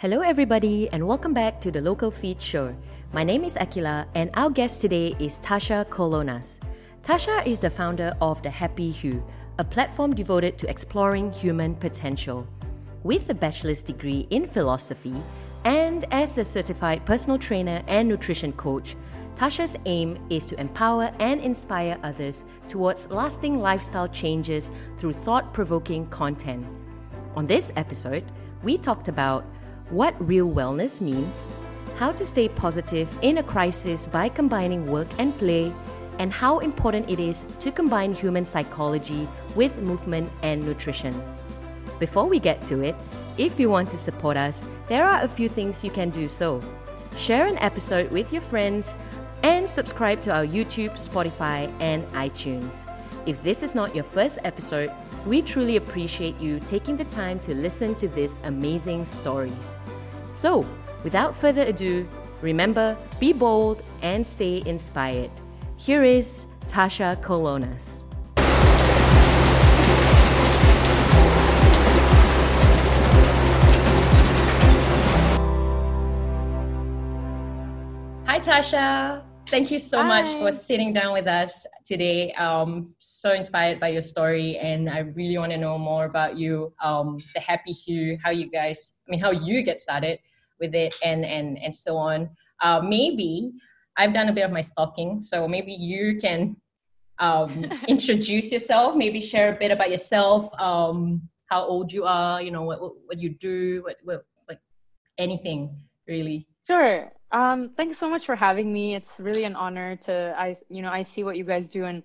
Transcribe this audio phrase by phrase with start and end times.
[0.00, 2.72] Hello, everybody, and welcome back to the Local Feed Show.
[3.12, 6.60] My name is Akila, and our guest today is Tasha Kolonas.
[7.02, 9.20] Tasha is the founder of The Happy Hue,
[9.58, 12.46] a platform devoted to exploring human potential.
[13.02, 15.16] With a bachelor's degree in philosophy
[15.64, 18.94] and as a certified personal trainer and nutrition coach,
[19.34, 26.06] Tasha's aim is to empower and inspire others towards lasting lifestyle changes through thought provoking
[26.06, 26.64] content.
[27.34, 28.22] On this episode,
[28.62, 29.44] we talked about
[29.90, 31.34] what real wellness means,
[31.96, 35.72] how to stay positive in a crisis by combining work and play,
[36.18, 41.14] and how important it is to combine human psychology with movement and nutrition.
[41.98, 42.94] Before we get to it,
[43.38, 46.60] if you want to support us, there are a few things you can do so.
[47.16, 48.98] Share an episode with your friends
[49.42, 52.88] and subscribe to our YouTube, Spotify, and iTunes.
[53.26, 54.92] If this is not your first episode,
[55.26, 59.78] we truly appreciate you taking the time to listen to these amazing stories.
[60.30, 60.66] So,
[61.04, 62.08] without further ado,
[62.42, 65.30] remember, be bold and stay inspired.
[65.76, 68.06] Here is Tasha Colonas.
[78.26, 79.27] Hi, Tasha.
[79.48, 80.06] Thank you so Hi.
[80.06, 82.32] much for sitting down with us today.
[82.32, 86.74] Um, so inspired by your story, and I really want to know more about you,
[86.84, 90.18] um, the Happy Hue, how you guys, I mean, how you get started
[90.60, 92.28] with it, and and and so on.
[92.60, 93.52] Uh, maybe
[93.96, 96.58] I've done a bit of my stalking, so maybe you can
[97.18, 98.96] um, introduce yourself.
[98.96, 102.92] Maybe share a bit about yourself, um, how old you are, you know, what what,
[103.06, 104.60] what you do, what, what like
[105.16, 105.74] anything
[106.06, 106.46] really.
[106.66, 107.10] Sure.
[107.30, 108.94] Um, thanks so much for having me.
[108.94, 112.02] It's really an honor to I you know I see what you guys do and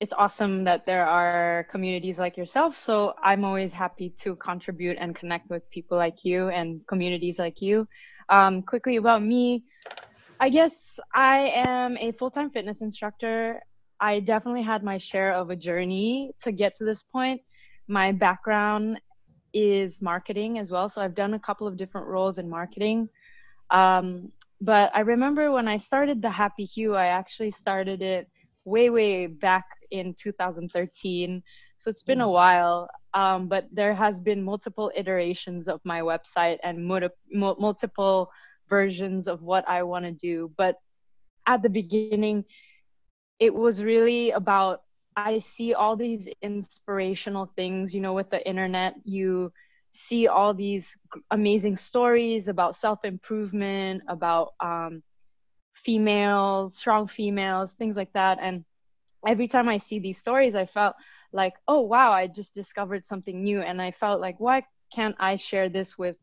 [0.00, 2.76] it's awesome that there are communities like yourself.
[2.76, 7.62] So I'm always happy to contribute and connect with people like you and communities like
[7.62, 7.86] you.
[8.28, 9.64] Um, quickly about me,
[10.40, 13.60] I guess I am a full time fitness instructor.
[14.00, 17.40] I definitely had my share of a journey to get to this point.
[17.88, 19.00] My background
[19.54, 20.88] is marketing as well.
[20.88, 23.08] So I've done a couple of different roles in marketing.
[23.70, 28.28] Um, but I remember when I started the Happy Hue, I actually started it
[28.64, 31.42] way, way back in 2013.
[31.78, 32.32] So it's been a mm.
[32.32, 32.88] while.
[33.14, 38.30] Um, but there has been multiple iterations of my website and multi- multiple
[38.68, 40.52] versions of what I want to do.
[40.56, 40.76] But
[41.46, 42.44] at the beginning,
[43.38, 44.82] it was really about
[45.16, 49.50] I see all these inspirational things, you know, with the internet, you
[49.96, 50.96] see all these
[51.30, 55.02] amazing stories about self improvement, about um,
[55.74, 58.38] females, strong females, things like that.
[58.40, 58.64] And
[59.26, 60.96] every time I see these stories, I felt
[61.32, 63.60] like, oh, wow, I just discovered something new.
[63.60, 64.64] And I felt like, why
[64.94, 66.16] can't I share this with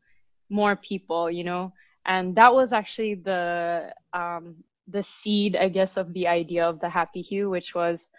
[0.50, 1.74] more people, you know?
[2.06, 4.56] And that was actually the um,
[4.88, 8.10] the seed, I guess, of the idea of the Happy Hue, which was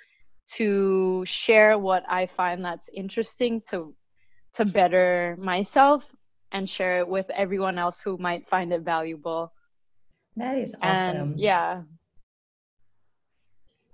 [0.54, 3.94] to share what I find that's interesting to
[4.54, 6.04] to better myself
[6.52, 9.52] and share it with everyone else who might find it valuable.
[10.36, 11.32] That is awesome.
[11.32, 11.82] And, yeah.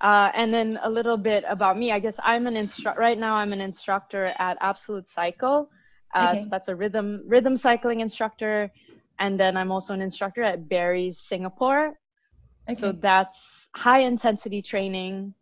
[0.00, 1.92] Uh, and then a little bit about me.
[1.92, 3.34] I guess I'm an instructor right now.
[3.34, 5.70] I'm an instructor at Absolute Cycle.
[6.14, 6.42] Uh, okay.
[6.42, 8.70] so that's a rhythm rhythm cycling instructor,
[9.18, 11.98] and then I'm also an instructor at Barry's Singapore.
[12.68, 12.74] Okay.
[12.74, 15.34] So that's high intensity training,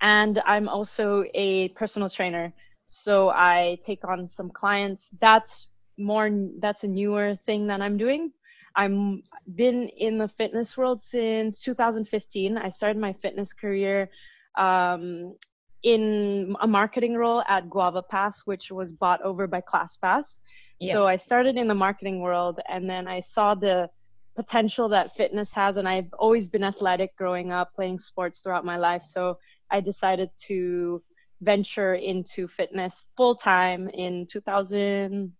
[0.00, 2.54] and I'm also a personal trainer
[2.86, 5.10] so i take on some clients.
[5.20, 5.68] That's
[5.98, 8.32] more that's a newer thing that i'm doing.
[8.76, 9.22] I'm
[9.54, 14.10] been in the fitness world since 2015 i started my fitness career
[14.56, 15.36] um,
[15.84, 20.40] in a marketing role at GuavaPass which was bought over by classpass.
[20.80, 20.94] Yeah.
[20.94, 23.88] so i started in the marketing world and then i saw the
[24.34, 28.76] potential that fitness has and i've always been athletic growing up playing sports throughout my
[28.76, 29.02] life.
[29.02, 29.38] So
[29.70, 31.00] i decided to
[31.44, 35.32] venture into fitness full time in 2000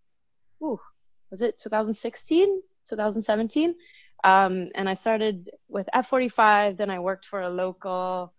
[0.63, 0.79] ooh,
[1.31, 3.75] was it 2016 2017
[4.25, 8.33] um, and i started with f45 then i worked for a local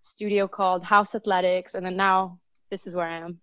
[0.00, 2.38] studio called house athletics and then now
[2.70, 3.40] this is where i am.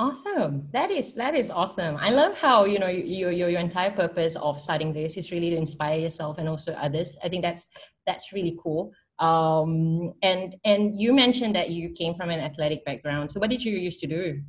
[0.00, 0.66] Awesome.
[0.72, 1.98] That is that is awesome.
[1.98, 5.50] I love how you know your, your your entire purpose of starting this is really
[5.50, 7.18] to inspire yourself and also others.
[7.22, 7.68] I think that's
[8.06, 13.30] that's really cool um, and and you mentioned that you came from an athletic background.
[13.30, 14.40] So what did you used to do?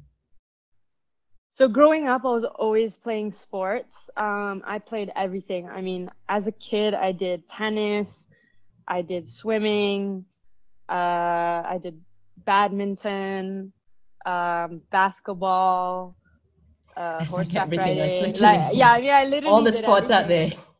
[1.54, 4.10] So growing up, I was always playing sports.
[4.16, 5.68] Um, I played everything.
[5.68, 8.28] I mean, as a kid, I did tennis,
[8.88, 10.24] I did swimming,
[10.88, 12.00] uh, I did
[12.46, 13.74] badminton,
[14.26, 16.16] um, basketball,
[16.96, 18.40] uh, horseback like riding.
[18.40, 20.54] Like, yeah, I mean, I literally all the sports everything.
[20.54, 20.71] out there.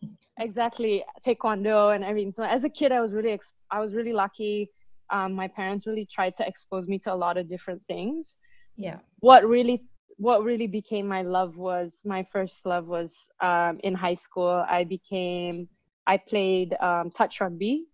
[0.42, 2.32] Exactly, taekwondo and everything.
[2.32, 4.70] So as a kid, I was really, ex- I was really lucky.
[5.12, 8.38] Um, my parents really tried to expose me to a lot of different things.
[8.76, 8.98] Yeah.
[9.20, 9.84] What really,
[10.18, 14.66] what really became my love was my first love was um, in high school.
[14.68, 15.68] I became,
[16.08, 17.86] I played um, touch rugby.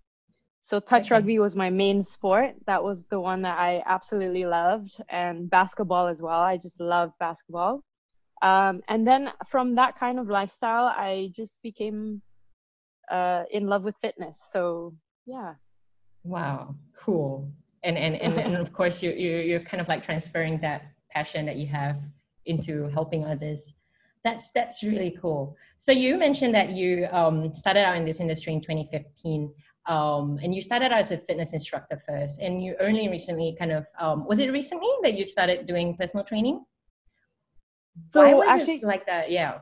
[0.62, 1.16] So touch okay.
[1.16, 2.56] rugby was my main sport.
[2.66, 6.42] That was the one that I absolutely loved, and basketball as well.
[6.42, 7.84] I just loved basketball.
[8.42, 12.22] Um, and then from that kind of lifestyle, I just became
[13.10, 14.42] uh, in love with fitness.
[14.52, 14.94] So
[15.26, 15.56] yeah.
[16.24, 17.50] Wow, cool.
[17.84, 21.46] And and and, and of course, you you you're kind of like transferring that passion
[21.46, 22.02] that you have
[22.46, 23.74] into helping others.
[24.24, 25.56] That's that's really cool.
[25.78, 29.54] So you mentioned that you um, started out in this industry in 2015.
[29.88, 33.72] Um, and you started out as a fitness instructor first and you only recently kind
[33.72, 36.66] of um, was it recently that you started doing personal training
[38.12, 39.60] so Why was actually, it like that yeah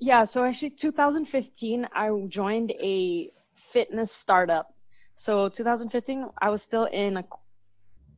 [0.00, 4.68] yeah so actually 2015 i joined a fitness startup.
[5.16, 7.24] So 2015 i was still in a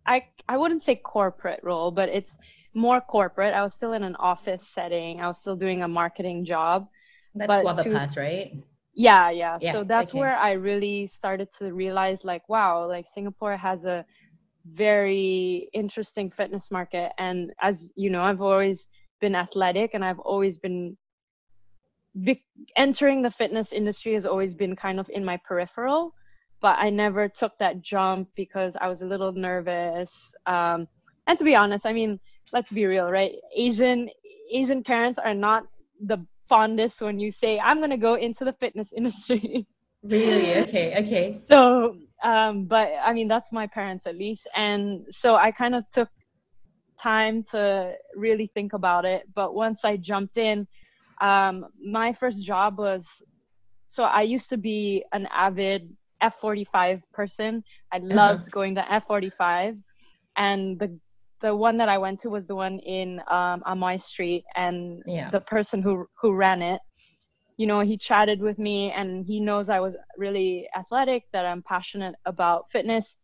[0.07, 2.37] i i wouldn't say corporate role but it's
[2.75, 3.55] more corporate.
[3.55, 5.21] I was still in an office setting.
[5.21, 6.87] I was still doing a marketing job
[7.35, 8.55] that's GuavaPass, right?
[8.95, 9.59] Yeah, yeah.
[9.61, 10.19] Yeah so that's okay.
[10.19, 14.05] where i really started to realize like wow like singapore has a
[14.73, 17.13] very interesting fitness market.
[17.19, 18.89] And as you know i've always
[19.21, 20.97] been athletic and i've always been
[22.23, 22.45] be-
[22.77, 26.13] entering the fitness industry has always been kind of in my peripheral
[26.61, 30.87] but i never took that jump because i was a little nervous um,
[31.27, 32.19] and to be honest i mean
[32.53, 33.33] let's be real right?
[33.55, 34.09] Asian
[34.53, 35.65] asian parents are not
[36.01, 36.19] the
[36.49, 39.67] fondest when you say i'm going to go into the fitness industry.
[40.03, 40.55] Really?
[40.59, 41.41] Okay okay.
[41.49, 45.85] So um but i mean that's my parents at least and so i kind of
[45.93, 46.09] took
[46.99, 50.67] time to really think about it but once i jumped in
[51.21, 53.23] um my first job was
[53.89, 58.07] so i used to be an avid f45 person i uh-huh.
[58.15, 59.79] loved going to f45
[60.37, 60.99] and the
[61.41, 65.31] the one that I went to was the one in um, Amoy Street, and yeah.
[65.31, 66.81] the person who who ran it,
[67.57, 71.63] you know, he chatted with me, and he knows I was really athletic, that I'm
[71.63, 73.19] passionate about fitness,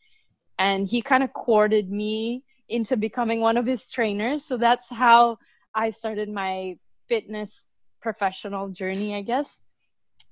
[0.59, 4.45] and he kind of courted me into becoming one of his trainers.
[4.45, 5.38] So that's how
[5.75, 6.77] I started my
[7.09, 7.69] fitness
[8.02, 9.62] professional journey, I guess.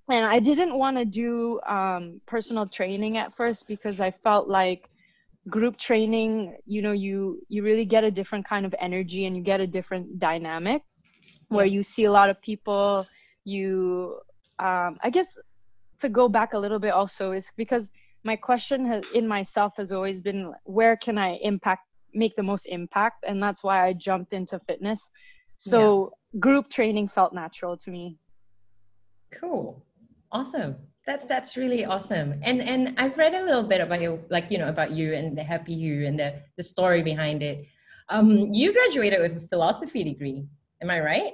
[0.09, 4.91] And I didn't want to do um, personal training at first because I felt like
[5.49, 9.43] group training you know you you really get a different kind of energy and you
[9.43, 10.83] get a different dynamic
[11.49, 13.07] where you see a lot of people
[13.45, 14.19] you
[14.59, 15.39] um, i guess
[15.99, 17.91] to go back a little bit also is because
[18.23, 22.67] my question has, in myself has always been where can i impact make the most
[22.67, 25.11] impact and that's why i jumped into fitness
[25.57, 26.13] so.
[26.39, 28.17] Group training felt natural to me
[29.33, 29.85] cool
[30.33, 32.39] awesome that's that's really awesome.
[32.43, 35.37] And and I've read a little bit about you, like you know, about you and
[35.37, 37.67] the happy hue and the the story behind it.
[38.09, 40.47] Um, you graduated with a philosophy degree.
[40.83, 41.33] Am I right?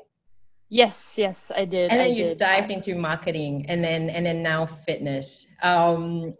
[0.68, 1.90] Yes, yes, I did.
[1.90, 2.38] And then I you did.
[2.38, 5.46] dived into marketing, and then and then now fitness.
[5.62, 6.34] Um,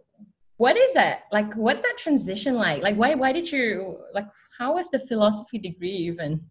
[0.56, 1.52] what is that like?
[1.54, 2.82] What's that transition like?
[2.82, 4.26] Like, why why did you like?
[4.58, 6.48] How was the philosophy degree even?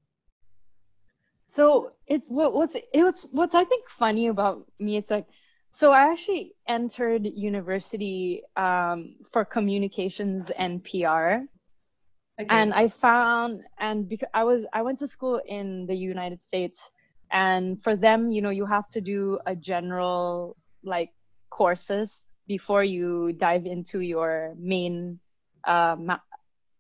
[1.56, 4.98] So it's what what's it was what's I think funny about me.
[4.98, 5.26] It's like
[5.72, 11.48] so I actually entered university um, for communications and PR.
[12.38, 12.48] Okay.
[12.50, 16.92] And I found, and because I was, I went to school in the United States,
[17.32, 21.12] and for them, you know, you have to do a general like
[21.50, 25.20] courses before you dive into your main,
[25.66, 25.96] uh,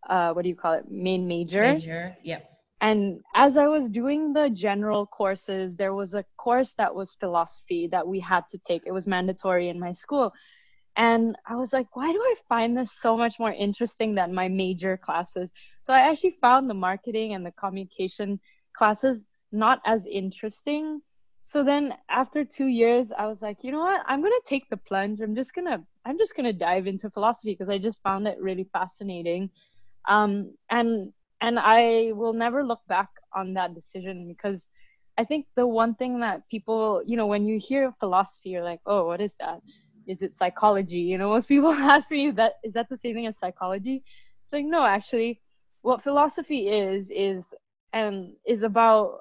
[0.09, 1.63] uh, what do you call it, main major.
[1.63, 2.54] Major, yep
[2.85, 7.87] and as i was doing the general courses there was a course that was philosophy
[7.91, 8.83] that we had to take.
[8.85, 10.27] It was mandatory in my school.
[11.07, 14.47] And i was like why do i find this so much more interesting than my
[14.63, 15.49] major classes?
[15.85, 18.39] So i actually found the marketing and the communication
[18.77, 21.01] classes not as interesting.
[21.51, 21.83] So then
[22.21, 24.01] after 2 years i was like you know what?
[24.11, 25.17] I'm to take the plunge.
[25.21, 28.67] I'm just to i'm just to dive into philosophy because i just found it really
[28.77, 29.49] fascinating.
[30.07, 30.31] Um,
[30.69, 30.91] and
[31.41, 34.67] and I will never look back on that decision because
[35.17, 38.81] I think the one thing that people, you know, when you hear philosophy, you're like,
[38.85, 39.61] oh, what is that?
[40.07, 40.99] Is it psychology?
[40.99, 44.03] You know, most people ask me that is that the same thing as psychology?
[44.43, 45.41] It's like no, actually,
[45.81, 47.53] what philosophy is is
[47.93, 49.19] and is about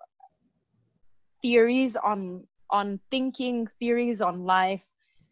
[1.42, 4.85] theories on on thinking, theories on life.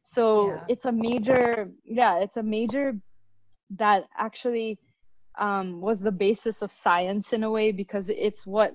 [0.05, 0.65] So yeah.
[0.69, 2.95] it's a major, yeah, it's a major
[3.79, 4.79] that actually
[5.39, 8.75] um, was the basis of science in a way because it's what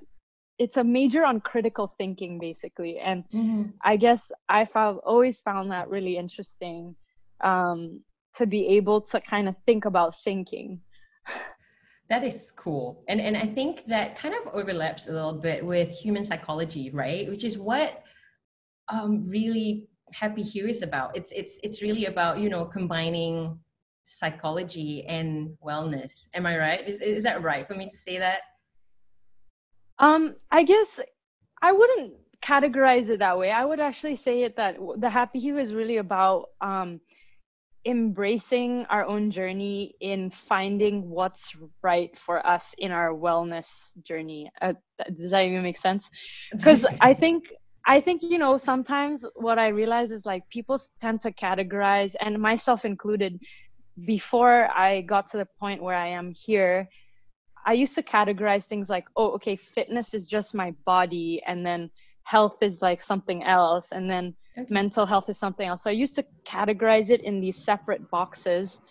[0.59, 2.99] it's a major on critical thinking basically.
[2.99, 3.63] And mm-hmm.
[3.83, 6.95] i guess i have always found that really interesting
[7.41, 8.01] um,
[8.35, 10.81] to be able to kind of think about thinking.
[12.09, 13.03] That is cool.
[13.09, 17.29] And and i think that kind of overlaps a little bit with human psychology right?
[17.29, 18.03] Which is what
[18.89, 21.15] um, really happy hue is about.
[21.15, 23.59] It's it's it's really about you know combining
[24.07, 28.39] psychology and wellness am i right is, is that right for me to say that
[29.99, 30.99] um, I guess
[31.61, 33.51] I wouldn't categorize it that way.
[33.51, 37.01] I would actually say it that the happy hue is really about um,
[37.85, 43.67] embracing our own journey in finding what's right for us in our wellness
[44.03, 44.51] journey.
[44.61, 44.73] Uh,
[45.15, 46.09] does that even make sense?
[46.51, 47.51] Because I think
[47.89, 52.37] I think you know sometimes what I realize is like people tend to categorize, and
[52.39, 53.39] myself included.
[54.05, 56.87] Before I got to the point where I am here,
[57.65, 61.89] I used to categorize things like, oh, okay, fitness is just my body, and then
[62.23, 64.67] health is like something else, and then okay.
[64.69, 65.83] mental health is something else.
[65.83, 68.81] So I used to categorize it in these separate boxes.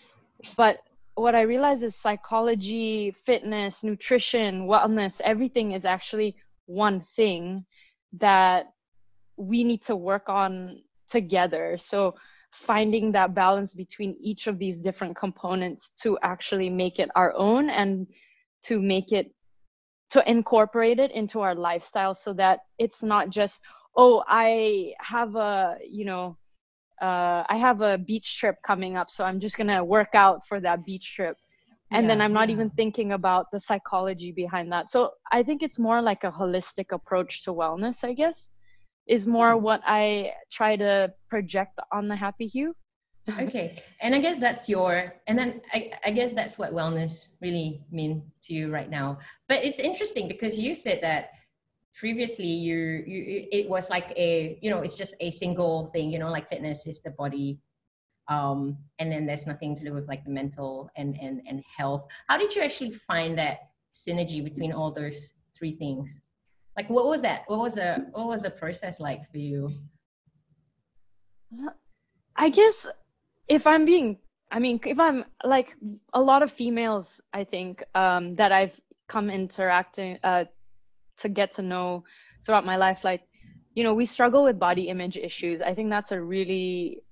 [0.56, 0.78] But
[1.14, 6.36] what I realized is psychology, fitness, nutrition, wellness, everything is actually
[6.66, 7.64] one thing
[8.18, 8.66] that
[9.36, 11.76] we need to work on together.
[11.78, 12.14] So
[12.56, 17.68] finding that balance between each of these different components to actually make it our own
[17.68, 18.06] and
[18.62, 19.30] to make it
[20.10, 23.60] to incorporate it into our lifestyle so that it's not just
[23.96, 26.36] oh i have a you know
[27.02, 30.60] uh, i have a beach trip coming up so i'm just gonna work out for
[30.60, 31.36] that beach trip.
[31.92, 32.54] And yeah, then i'm not yeah.
[32.54, 34.90] even thinking about the psychology behind that.
[34.90, 38.50] So i think it's more like a holistic approach to wellness i guess
[39.06, 39.60] is more mm.
[39.60, 42.74] what i try to project on the happy hue.
[43.40, 47.84] Okay and i guess that's your and then I, I guess that's what wellness really
[47.90, 49.18] mean to you right now.
[49.48, 51.30] But it's interesting because you said that
[51.98, 56.18] previously you you it was like a you know it's just a single thing you
[56.18, 57.58] know like fitness is the body
[58.28, 62.06] um and then there's nothing to do with like the mental and and and health.
[62.28, 66.20] How did you actually find that synergy between all those three things
[66.76, 69.72] like what was that what was the what was the process like for you
[72.36, 72.86] i guess
[73.48, 74.18] if I'm being,
[74.50, 75.76] I mean, if I'm like
[76.12, 78.78] a lot of females, I think um, that I've
[79.08, 80.44] come interacting uh,
[81.18, 82.04] to get to know
[82.44, 83.22] throughout my life, like,
[83.74, 85.60] you know, we struggle with body image issues.
[85.60, 87.02] I think that's a really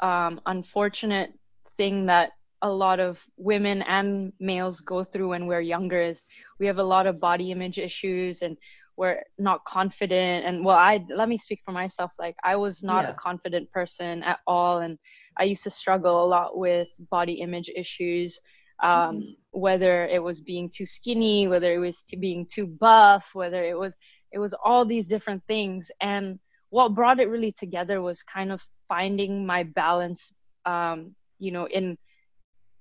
[0.00, 1.32] um, unfortunate
[1.76, 2.32] thing that
[2.62, 6.24] a lot of women and males go through when we're younger is
[6.58, 8.56] we have a lot of body image issues and
[8.98, 13.04] we're not confident and well i let me speak for myself like i was not
[13.04, 13.10] yeah.
[13.10, 14.98] a confident person at all and
[15.38, 18.40] i used to struggle a lot with body image issues
[18.80, 19.60] um, mm-hmm.
[19.60, 23.78] whether it was being too skinny whether it was to being too buff whether it
[23.78, 23.96] was
[24.32, 26.38] it was all these different things and
[26.70, 30.32] what brought it really together was kind of finding my balance
[30.66, 31.96] um, you know in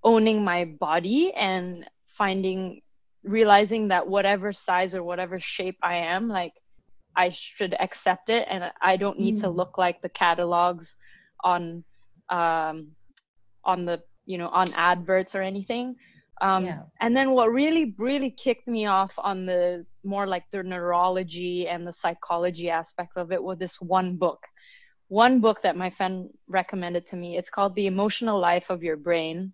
[0.03, 2.81] owning my body and finding
[3.27, 6.53] realizing that whatever size or whatever shape I am, like
[7.15, 9.41] I should accept it and I don't need mm.
[9.41, 10.98] to look like the catalogs
[11.43, 11.84] on
[12.29, 12.91] um
[13.63, 15.96] on the you know on adverts or anything.
[16.41, 16.81] Um yeah.
[17.01, 21.86] and then what really really kicked me off on the more like the neurology and
[21.86, 24.41] the psychology aspect of it was this one book.
[25.10, 27.38] One book that my friend recommended to me.
[27.38, 29.53] It's called The Emotional Life of Your Brain.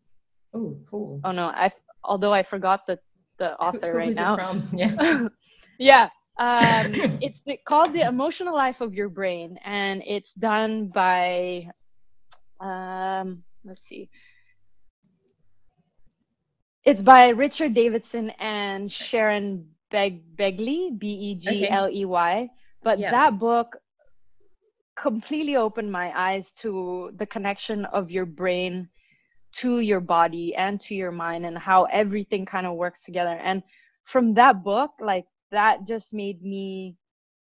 [0.53, 1.21] Oh, cool.
[1.23, 1.71] Oh no, I
[2.03, 2.99] although I forgot the
[3.37, 4.61] the author Who, right now.
[4.73, 5.27] Yeah.
[5.77, 6.09] yeah.
[6.37, 11.69] Um, it's the, called The Emotional Life of Your Brain, and it's done by,
[12.59, 14.09] um, let's see.
[16.85, 22.49] It's by Richard Davidson and Sharon Beg- Begley, B E G L E Y.
[22.83, 23.11] But yeah.
[23.11, 23.77] that book
[24.95, 28.89] completely opened my eyes to the connection of your brain
[29.53, 33.39] to your body and to your mind and how everything kind of works together.
[33.43, 33.61] And
[34.03, 36.95] from that book like that just made me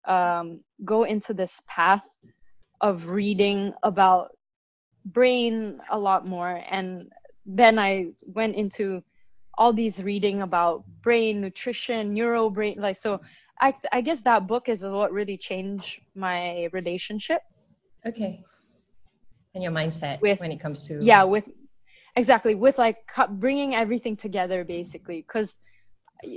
[0.06, 2.04] um, go into this path
[2.80, 4.36] of reading about
[5.06, 6.62] brain a lot more.
[6.70, 7.10] And
[7.46, 9.02] then i went into
[9.58, 13.20] all these reading about brain nutrition neuro brain like so
[13.60, 17.42] i i guess that book is what really changed my relationship.
[18.06, 18.42] Okay.
[19.54, 21.48] And your mindset with, when it comes to yeah with
[22.16, 22.98] exactly with like
[23.30, 25.58] bringing everything together basically because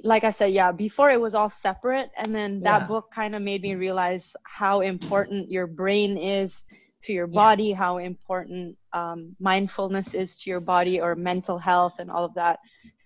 [0.04, 2.88] like i said yeah before it was all separate and then that yeah.
[2.88, 6.66] book kind of made me realize how important your brain is
[7.02, 7.76] to your body yeah.
[7.76, 12.60] how important um, mindfulness is to your body or mental health and all of that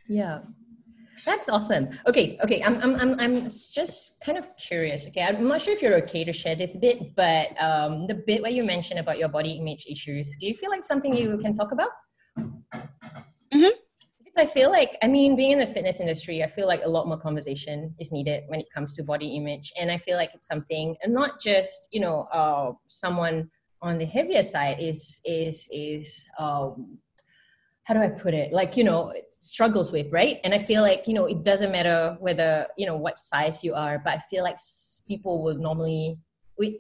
[0.08, 0.40] yeah
[1.26, 1.90] That's awesome.
[2.08, 2.64] Okay, okay.
[2.64, 5.08] I'm, I'm, I'm, I'm just kind of curious.
[5.08, 8.42] Okay, I'm not sure if you're okay to share this bit, but um, the bit
[8.42, 11.54] where you mentioned about your body image issues, do you feel like something you can
[11.54, 11.90] talk about?
[12.38, 13.68] Mm-hmm.
[14.38, 17.08] I feel like, I mean, being in the fitness industry, I feel like a lot
[17.08, 20.48] more conversation is needed when it comes to body image, and I feel like it's
[20.48, 23.50] something, and not just you know, uh, someone
[23.82, 26.98] on the heavier side is is is um,
[27.84, 28.54] how do I put it?
[28.54, 30.40] Like, you know, struggles with, right?
[30.44, 33.74] And I feel like, you know, it doesn't matter whether, you know, what size you
[33.74, 34.58] are, but I feel like
[35.08, 36.18] people will normally,
[36.58, 36.80] we,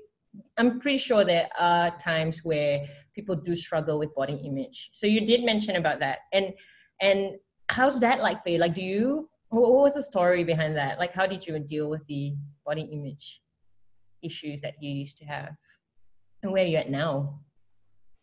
[0.57, 4.89] I'm pretty sure there are times where people do struggle with body image.
[4.93, 6.19] So you did mention about that.
[6.33, 6.53] And,
[7.01, 7.37] and
[7.69, 8.57] how's that like for you?
[8.57, 10.99] Like, do you, what was the story behind that?
[10.99, 12.33] Like, how did you deal with the
[12.65, 13.41] body image
[14.21, 15.49] issues that you used to have?
[16.43, 17.39] And where are you at now?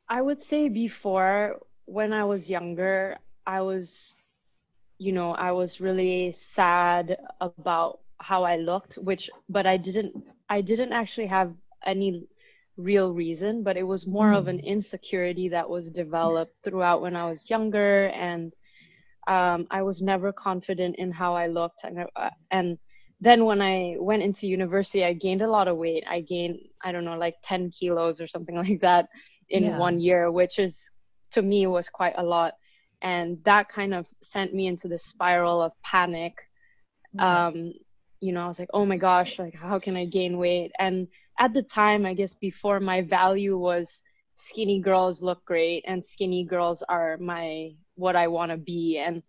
[0.09, 4.17] I would say before when I was younger, I was,
[4.99, 10.15] you know, I was really sad about how I looked, which, but I didn't,
[10.49, 11.53] I didn't actually have
[11.85, 12.27] any
[12.77, 14.39] real reason, but it was more mm.
[14.39, 18.53] of an insecurity that was developed throughout when I was younger, and
[19.27, 22.79] um, I was never confident in how I looked, and uh, and
[23.21, 26.05] then when I went into university, I gained a lot of weight.
[26.09, 29.09] I gained, I don't know, like 10 kilos or something like that
[29.49, 29.79] in yeah.
[29.79, 30.89] one year, which is
[31.33, 32.55] to me was quite a lot
[33.03, 36.35] and that kind of sent me into the spiral of panic
[37.17, 37.21] mm-hmm.
[37.21, 37.73] um
[38.21, 41.09] you know i was like oh my gosh like how can i gain weight and
[41.39, 44.03] at the time i guess before my value was
[44.35, 48.99] skinny girls look great and skinny girls are my what i want to be.
[48.99, 49.23] And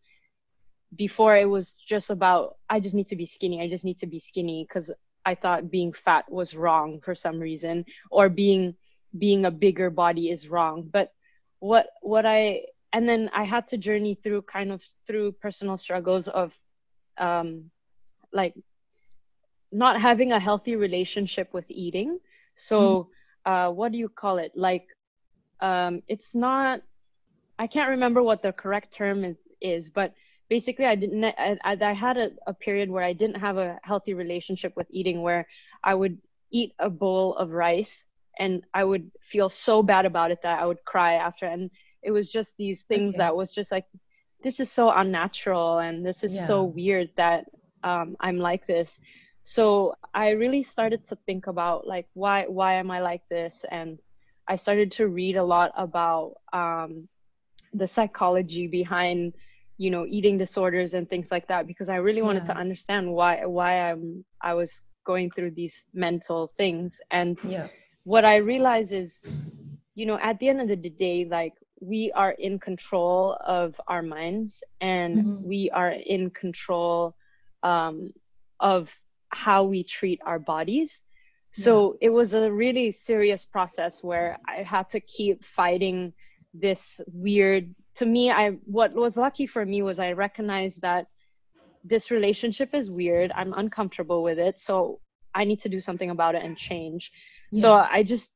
[0.95, 3.61] before it was just about i just need to be skinny.
[3.61, 4.91] I just need to be skinny because
[5.25, 8.75] i thought being fat was wrong for some reason or being
[9.17, 10.87] being a bigger body is wrong.
[10.91, 11.11] But
[11.59, 16.27] what what I and then I had to journey through kind of through personal struggles
[16.27, 16.55] of
[17.17, 17.71] um
[18.31, 18.53] like
[19.71, 22.19] not having a healthy relationship with eating.
[22.55, 23.09] So
[23.45, 23.69] mm.
[23.69, 24.51] uh what do you call it?
[24.55, 24.87] Like
[25.59, 26.81] um it's not
[27.57, 30.13] I can't remember what the correct term is, but
[30.49, 34.13] basically I didn't I, I had a, a period where I didn't have a healthy
[34.13, 35.47] relationship with eating where
[35.83, 36.17] I would
[36.51, 38.05] eat a bowl of rice
[38.39, 41.45] and I would feel so bad about it that I would cry after.
[41.45, 41.69] And
[42.01, 43.17] it was just these things okay.
[43.17, 43.85] that was just like,
[44.41, 46.47] this is so unnatural and this is yeah.
[46.47, 47.45] so weird that
[47.83, 48.99] um, I'm like this.
[49.43, 53.99] So I really started to think about like why why am I like this, and
[54.47, 57.07] I started to read a lot about um,
[57.73, 59.33] the psychology behind
[59.77, 62.53] you know eating disorders and things like that because I really wanted yeah.
[62.53, 67.67] to understand why why I'm I was going through these mental things and yeah
[68.09, 69.23] what I realize is,
[69.93, 74.01] you know, at the end of the day, like we are in control of our
[74.01, 75.47] minds and mm-hmm.
[75.47, 77.15] we are in control
[77.61, 78.11] um,
[78.59, 78.91] of
[79.29, 81.01] how we treat our bodies.
[81.51, 82.07] So yeah.
[82.07, 86.13] it was a really serious process where I had to keep fighting
[86.53, 91.07] this weird to me I what was lucky for me was I recognized that
[91.83, 93.31] this relationship is weird.
[93.35, 94.59] I'm uncomfortable with it.
[94.59, 94.99] So
[95.33, 97.11] I need to do something about it and change.
[97.51, 97.61] Yeah.
[97.61, 98.31] So I just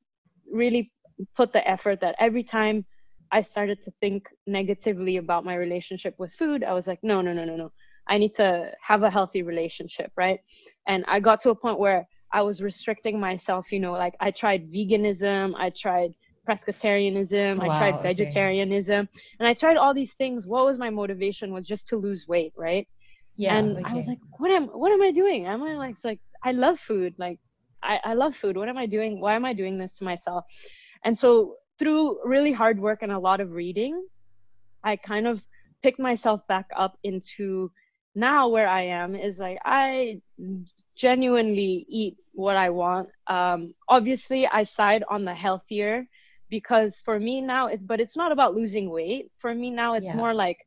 [0.52, 0.92] really
[1.36, 2.86] put the effort that every time
[3.32, 7.34] I started to think negatively about my relationship with food, I was like, no, no,
[7.34, 7.72] no, no, no.
[8.08, 10.40] I need to have a healthy relationship, right?
[10.88, 14.32] And I got to a point where I was restricting myself, you know, like I
[14.32, 16.14] tried veganism, I tried
[16.48, 19.22] pescatarianism, wow, I tried vegetarianism, okay.
[19.40, 20.48] and I tried all these things.
[20.48, 22.88] What was my motivation was just to lose weight, right?
[23.38, 23.56] Yeah.
[23.56, 23.86] And okay.
[23.86, 25.46] I was like, what am what am I doing?
[25.46, 27.14] Am I like like I love food.
[27.18, 27.40] Like
[27.82, 28.58] I, I love food.
[28.58, 29.20] What am I doing?
[29.20, 30.46] Why am I doing this to myself?
[31.06, 34.06] And so through really hard work and a lot of reading,
[34.84, 35.44] I kind of
[35.82, 37.72] picked myself back up into
[38.16, 40.22] now where I am is like I
[40.96, 43.10] genuinely eat what I want.
[43.28, 46.08] Um, obviously, I side on the healthier
[46.50, 49.32] because for me now it's but it's not about losing weight.
[49.38, 50.16] For me now it's yeah.
[50.16, 50.60] more like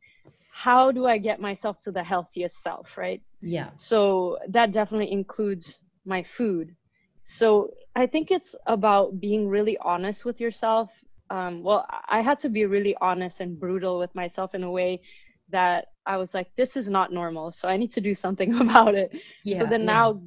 [0.50, 3.22] how do I get myself to the healthiest self, right?
[3.42, 3.70] Yeah.
[3.76, 6.74] So that definitely includes my food.
[7.22, 10.92] So I think it's about being really honest with yourself.
[11.28, 15.02] Um, well, I had to be really honest and brutal with myself in a way
[15.50, 17.50] that I was like, this is not normal.
[17.50, 19.20] So I need to do something about it.
[19.44, 19.86] Yeah, so then yeah.
[19.86, 20.22] now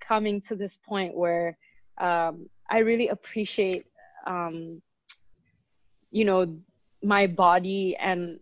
[0.00, 1.56] coming to this point where
[1.98, 3.86] um, I really appreciate,
[4.26, 4.82] um,
[6.10, 6.56] you know,
[7.02, 8.38] my body and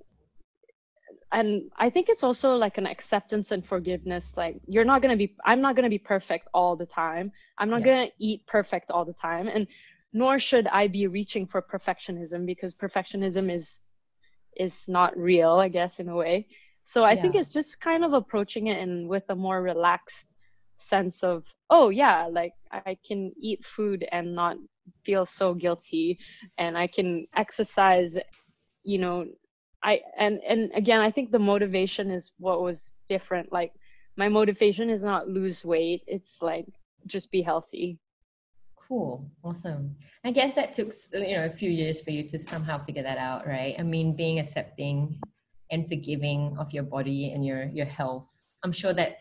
[1.33, 5.17] and i think it's also like an acceptance and forgiveness like you're not going to
[5.17, 7.87] be i'm not going to be perfect all the time i'm not yeah.
[7.87, 9.67] going to eat perfect all the time and
[10.13, 13.81] nor should i be reaching for perfectionism because perfectionism is
[14.57, 16.47] is not real i guess in a way
[16.89, 17.21] so i yeah.
[17.21, 20.29] think it's just kind of approaching it and with a more relaxed
[20.79, 24.57] sense of oh yeah like i can eat food and not
[25.05, 26.19] feel so guilty
[26.57, 28.17] and i can exercise
[28.85, 29.27] you know
[29.83, 33.53] i and and again i think the motivation is what was different.
[33.53, 33.73] Like
[34.17, 36.67] my motivation is not lose weight it's like
[37.07, 37.99] just be healthy.
[38.77, 39.31] Cool.
[39.45, 39.97] Awesome.
[40.25, 43.19] I guess that took you know a few years for you to somehow figure that
[43.19, 43.75] out right?
[43.79, 45.21] I mean being accepting
[45.71, 48.27] and forgiving of your body and your your health.
[48.65, 49.19] I'm sure that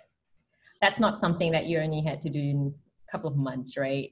[0.81, 2.73] that's not something that you only had to do in
[3.07, 4.11] a couple of months right?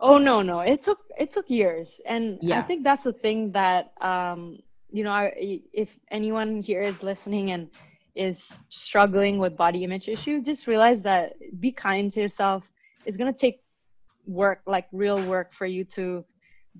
[0.00, 0.60] Oh no no.
[0.60, 2.00] It took it took years.
[2.06, 2.58] And yeah.
[2.58, 4.58] i think that's the thing that um
[4.90, 7.68] you know I, if anyone here is listening and
[8.14, 12.70] is struggling with body image issue just realize that be kind to yourself.
[13.06, 13.62] It's going to take
[14.26, 16.24] work like real work for you to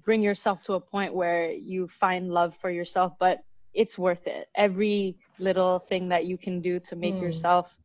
[0.05, 3.15] bring yourself to a point where you find love for yourself.
[3.19, 3.41] But
[3.75, 4.49] it's worth it.
[4.55, 7.23] Every little thing that you can do to make mm.
[7.23, 7.79] yourself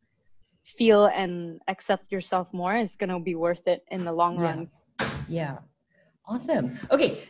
[0.64, 4.42] feel and accept yourself more is going to be worth it in the long yeah.
[4.42, 4.70] run.
[5.28, 5.58] Yeah.
[6.26, 6.78] Awesome.
[6.90, 7.20] Okay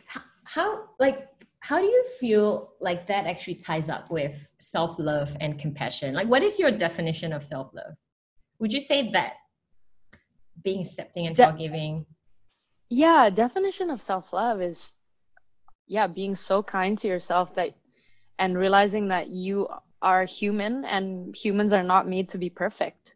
[0.49, 1.27] how like
[1.59, 6.15] how do you feel like that actually ties up with self-love and compassion?
[6.15, 7.93] Like what is your definition of self-love?
[8.59, 9.33] Would you say that
[10.63, 12.05] being accepting and De- forgiving?
[12.89, 14.95] Yeah definition of self-love is
[15.85, 17.75] yeah being so kind to yourself that
[18.39, 19.67] and realizing that you
[20.01, 23.15] are human and humans are not made to be perfect.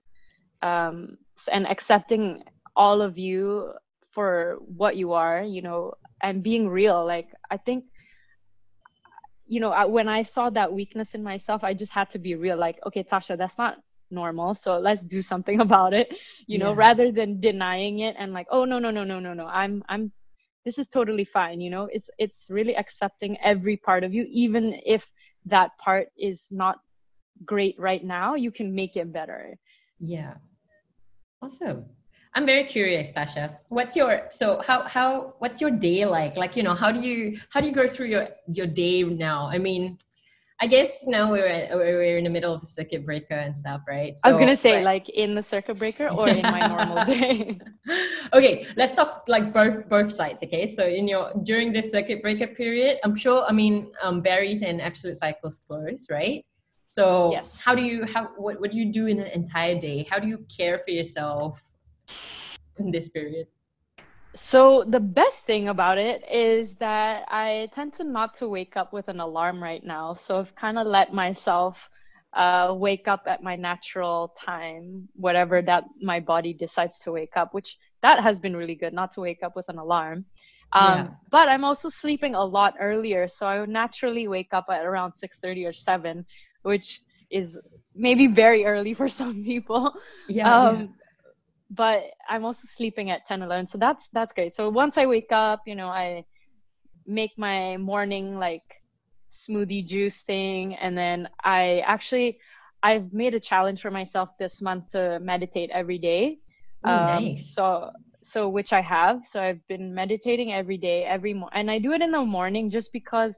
[0.61, 1.17] Um,
[1.51, 2.43] and accepting
[2.75, 3.73] all of you
[4.11, 7.05] for what you are you know and being real.
[7.05, 7.85] Like i think
[9.45, 12.35] you know I, when i saw that weakness in myself i just had to be
[12.35, 13.77] real like okay tasha that's not
[14.09, 16.15] normal so let's do something about it
[16.47, 19.45] you know rather than denying it and like oh no no no no no no.
[19.45, 20.11] I'm i'm
[20.65, 21.89] this is totally fine you know?
[21.91, 25.11] It's it's really accepting every part of you even if
[25.45, 26.79] that part is not
[27.45, 29.57] great right now you can make it better.
[29.99, 30.35] Yeah.
[31.41, 31.85] Awesome.
[32.35, 33.57] I'm very curious tasha.
[33.69, 36.35] What's your so how how what's your day like?
[36.35, 39.47] Like you know how do you how do you go through your your day now?
[39.51, 39.99] I mean
[40.63, 43.81] I guess now we're at, we're in the middle of a circuit breaker and stuff,
[43.85, 44.17] right?
[44.17, 44.83] So, I was gonna say but...
[44.83, 47.59] like in the circuit breaker or in my normal day.
[48.33, 50.41] okay, let's talk like both both sides.
[50.41, 53.43] Okay, so in your during this circuit breaker period, I'm sure.
[53.45, 56.45] I mean, um, Barry's and Absolute Cycles closed, right?
[56.93, 57.59] So yes.
[57.59, 60.07] how do you how what what do you do in an entire day?
[60.09, 61.61] How do you care for yourself
[62.79, 63.47] in this period?
[64.35, 68.91] So the best thing about it is that I tend to not to wake up
[68.91, 70.13] with an alarm right now.
[70.13, 71.87] So I've kind of let myself
[72.33, 77.53] uh, wake up at my natural time, whatever that my body decides to wake up,
[77.53, 80.25] which that has been really good, not to wake up with an alarm.
[80.71, 81.07] Um, yeah.
[81.29, 85.13] But I'm also sleeping a lot earlier, so I would naturally wake up at around
[85.13, 86.25] 6:30 or 7,
[86.63, 87.59] which is
[87.93, 89.93] maybe very early for some people.
[90.27, 90.51] Yeah.
[90.51, 91.02] Um, yeah
[91.75, 94.53] but i'm also sleeping at 10 11 so that's that's great.
[94.53, 96.23] So once i wake up you know i
[97.05, 98.63] make my morning like
[99.31, 102.37] smoothie juice thing and then i actually
[102.83, 106.37] i've made a challenge for myself this month to meditate every day.
[106.85, 107.53] Ooh, um, nice.
[107.55, 107.89] so
[108.23, 109.25] so which i have.
[109.25, 112.69] So i've been meditating every day every mo- and i do it in the morning
[112.69, 113.37] just because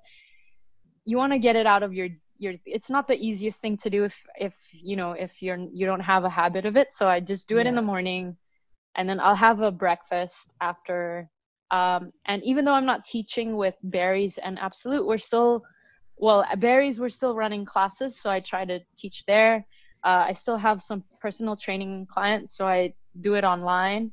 [1.06, 3.90] you want to get it out of your you're it's not the easiest thing to
[3.90, 6.92] do if if you know if you're you don't have a habit of it.
[6.92, 7.70] So i just do it yeah.
[7.70, 8.36] in the morning
[8.96, 11.30] and then i'll have a breakfast after.
[11.72, 15.64] Um, and even though i'm not teaching with Barry's and absolute we're still
[16.18, 19.66] well Barry's we're still running classes so i try to teach there.
[20.04, 24.12] Uh, i still have some personal training clients so i do it online.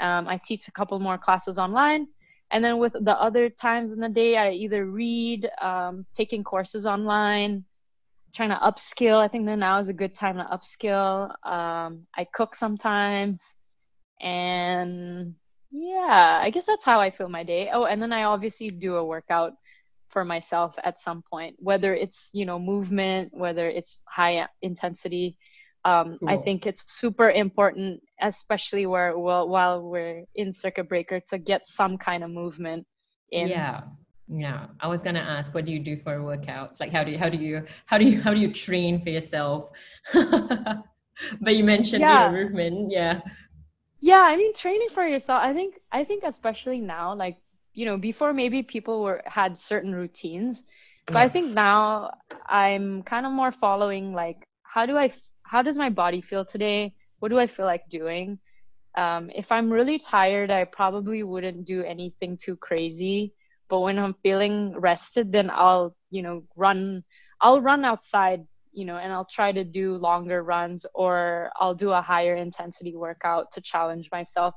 [0.00, 2.06] Um, i teach a couple more classes online
[2.52, 6.86] and then with the other times in the day i either read um, taking courses
[6.86, 7.64] online
[8.34, 9.18] trying to upskill.
[9.18, 11.30] I think that now is a good time to upskill.
[11.46, 13.56] Um, i cook sometimes.
[14.20, 15.34] And
[15.74, 17.70] yeah i guess that's how i feel my day.
[17.72, 19.52] Oh and then i obviously do a workout
[20.10, 25.36] for myself at some point whether it's you know movement whether it's high intensity.
[25.84, 26.28] Um, cool.
[26.28, 31.66] I think it's super important, especially where well, while we're in circuit breaker, to get
[31.66, 32.86] some kind of movement
[33.30, 33.48] in.
[33.48, 33.82] Yeah,
[34.28, 34.66] yeah.
[34.80, 36.80] I was gonna ask, what do you do for workouts?
[36.80, 39.10] Like, how do you how do you how do you how do you train for
[39.10, 39.70] yourself?
[40.14, 42.30] but you mentioned yeah.
[42.30, 43.20] your movement, yeah.
[44.00, 45.40] Yeah, I mean, training for yourself.
[45.42, 47.38] I think I think especially now, like
[47.74, 50.64] you know, before maybe people were had certain routines,
[51.06, 51.20] but yeah.
[51.20, 52.12] I think now
[52.46, 56.94] I'm kind of more following like how do I how does my body feel today?
[57.22, 58.40] What do I feel like doing?
[58.98, 63.32] Um, if I'm really tired, I probably wouldn't do anything too crazy.
[63.70, 67.04] But when I'm feeling rested, then I'll, you know, run.
[67.40, 71.90] I'll run outside you know, and I'll try to do longer runs or I'll do
[71.90, 74.54] a higher intensity workout to challenge myself.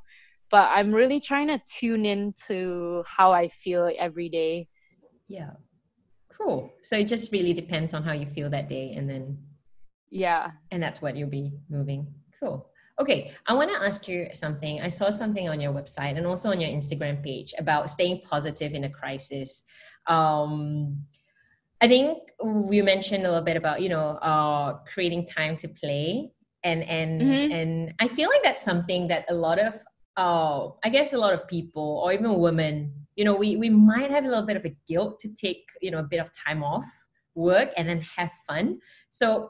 [0.50, 4.70] But I'm really trying to tune into how I feel every day.
[5.28, 5.52] Yeah.
[6.30, 6.72] Cool.
[6.82, 9.38] So it just really depends on how you feel that day and then
[10.10, 10.52] yeah.
[10.72, 12.14] And that's what you'll be moving.
[12.46, 12.70] Cool.
[13.02, 14.82] Okay, I want to ask you something.
[14.82, 18.74] I saw something on your website and also on your Instagram page about staying positive
[18.74, 19.64] in a crisis.
[20.08, 21.04] Um,
[21.82, 22.20] I think
[22.72, 26.32] you mentioned a little bit about you know uh, creating time to play,
[26.64, 27.52] and and mm-hmm.
[27.52, 29.74] and I feel like that's something that a lot of
[30.16, 34.12] uh, I guess a lot of people or even women, you know, we we might
[34.12, 36.64] have a little bit of a guilt to take you know a bit of time
[36.64, 36.86] off
[37.34, 38.80] work and then have fun.
[39.10, 39.50] So,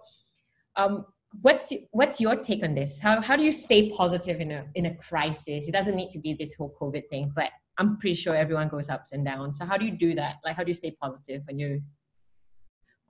[0.77, 1.05] um,
[1.41, 2.99] what's what's your take on this?
[2.99, 5.67] How how do you stay positive in a in a crisis?
[5.67, 8.89] It doesn't need to be this whole COVID thing, but I'm pretty sure everyone goes
[8.89, 9.59] ups and downs.
[9.59, 10.35] So how do you do that?
[10.43, 11.79] Like how do you stay positive when you're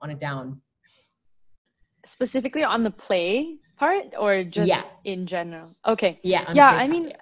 [0.00, 0.60] on a down?
[2.04, 4.82] Specifically on the play part or just yeah.
[5.04, 5.74] in general?
[5.86, 6.20] Okay.
[6.22, 6.52] Yeah.
[6.52, 7.12] Yeah, I mean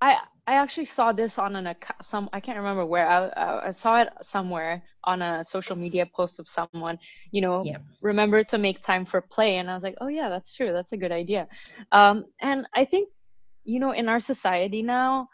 [0.00, 2.04] I I actually saw this on an account.
[2.04, 6.38] some I can't remember where I, I saw it somewhere on a social media post
[6.38, 6.98] of someone
[7.32, 7.78] you know yeah.
[8.00, 10.92] remember to make time for play and I was like oh yeah that's true that's
[10.92, 11.48] a good idea
[11.92, 13.08] um, and I think
[13.64, 15.28] you know in our society now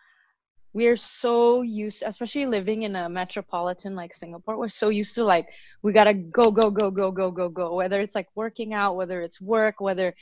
[0.75, 5.46] we're so used especially living in a metropolitan like Singapore we're so used to like
[5.83, 9.20] we gotta go go go go go go go whether it's like working out whether
[9.20, 10.14] it's work whether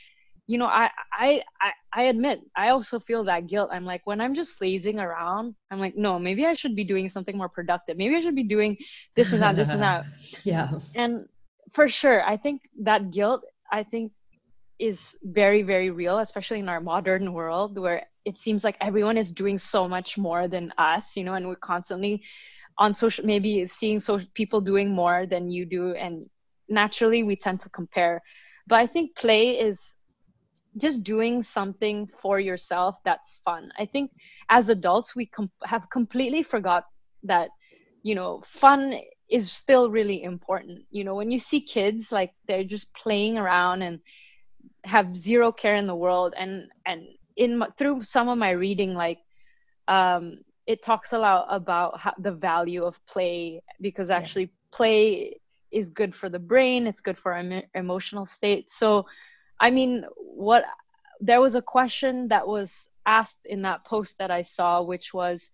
[0.51, 3.69] you know I, I i i admit i also feel that guilt.
[3.71, 7.07] I'm like when i'm just lazing around i'm like no maybe i should be doing
[7.09, 7.97] something more productive.
[7.97, 8.77] Maybe i should be doing
[9.15, 10.05] this and that this and that.
[10.43, 10.67] Yeah.
[10.95, 11.27] And
[11.73, 12.57] for sure i think
[12.89, 14.11] that guilt i think
[14.79, 19.31] is very very real especially in our modern world where it seems like everyone is
[19.31, 22.21] doing so much more than us you know and we're constantly
[22.77, 25.93] on social maybe seeing so people doing more than you do.
[25.93, 26.29] And
[26.69, 28.21] naturally we tend to compare.
[28.67, 29.95] But i think play is
[30.77, 33.71] just doing something for yourself that's fun.
[33.77, 34.11] I think
[34.49, 36.85] as adults, we com- have completely forgot
[37.23, 37.49] that,
[38.03, 38.95] you know, fun
[39.29, 40.85] is still really important.
[40.91, 43.99] You know, when you see kids like they're just playing around and
[44.83, 47.03] have zero care in the world, and and
[47.35, 49.19] in my, through some of my reading, like
[49.87, 54.77] um, it talks a lot about how, the value of play because actually yeah.
[54.77, 55.39] play
[55.71, 58.69] is good for the brain, it's good for our emotional state.
[58.69, 59.05] So
[59.61, 60.65] I mean, what
[61.21, 65.51] there was a question that was asked in that post that I saw, which was,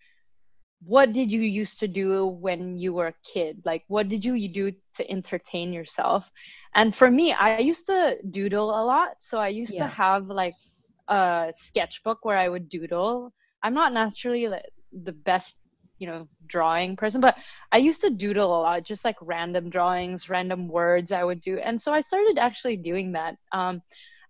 [0.81, 3.61] what did you used to do when you were a kid?
[3.65, 6.31] Like, what did you do to entertain yourself?
[6.73, 9.15] And for me, I used to doodle a lot.
[9.19, 9.83] So I used yeah.
[9.83, 10.55] to have like
[11.07, 13.33] a sketchbook where I would doodle.
[13.61, 14.47] I'm not naturally
[14.93, 15.57] the best
[15.99, 17.35] you know drawing person but
[17.71, 21.57] i used to doodle a lot just like random drawings random words i would do
[21.57, 23.81] and so i started actually doing that um,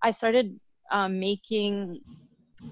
[0.02, 0.60] i started
[0.92, 2.00] um, making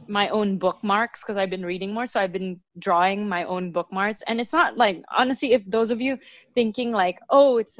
[0.07, 2.07] my own bookmarks because I've been reading more.
[2.07, 4.21] So I've been drawing my own bookmarks.
[4.27, 6.17] And it's not like, honestly, if those of you
[6.53, 7.79] thinking like, oh, it's,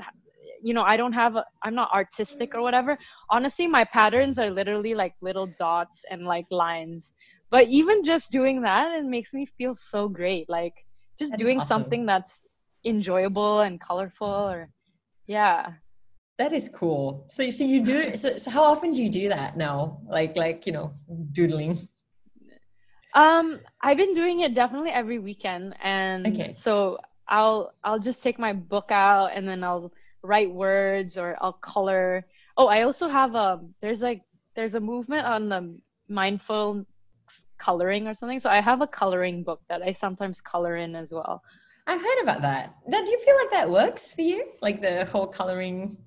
[0.61, 2.97] you know, I don't have, a, I'm not artistic or whatever.
[3.29, 7.13] Honestly, my patterns are literally like little dots and like lines.
[7.51, 10.49] But even just doing that, it makes me feel so great.
[10.49, 10.73] Like,
[11.17, 11.67] just that doing awesome.
[11.67, 12.45] something that's
[12.83, 14.69] enjoyable and colorful or
[15.27, 15.73] yeah.
[16.37, 17.25] That is cool.
[17.27, 20.01] So so you do so, so how often do you do that now?
[20.07, 20.93] Like like you know
[21.31, 21.87] doodling?
[23.13, 26.51] Um i've been doing it definitely every weekend and okay.
[26.51, 26.99] so
[27.29, 29.89] i'll i'll just take my book out and then i'll
[30.21, 32.25] write words or i'll color.
[32.57, 34.21] Oh i also have a there's like
[34.55, 36.85] there's a movement on the mindful
[37.57, 38.39] coloring or something.
[38.39, 41.43] So I have a coloring book that I sometimes color in as well.
[41.87, 42.75] I've heard about that.
[42.87, 44.45] Now, do you feel like that works for you?
[44.61, 45.97] Like the whole coloring?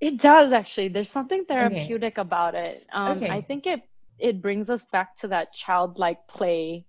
[0.00, 0.88] It does actually.
[0.88, 2.20] There's something therapeutic okay.
[2.20, 2.86] about it.
[2.92, 3.30] Um, okay.
[3.30, 3.82] I think it
[4.18, 6.86] it brings us back to that childlike play.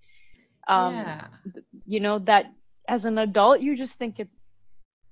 [0.68, 1.28] Um, yeah.
[1.86, 2.46] You know that
[2.88, 4.30] as an adult, you just think it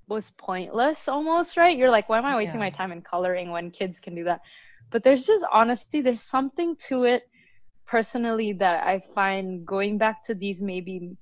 [0.08, 1.78] was pointless almost, right?
[1.78, 2.65] You're like, why am I wasting yeah.
[2.65, 4.41] my time in coloring when kids can do that?
[4.89, 6.02] But there's just honesty.
[6.02, 7.24] There's something to it
[7.94, 11.16] personally that I find going back to these maybe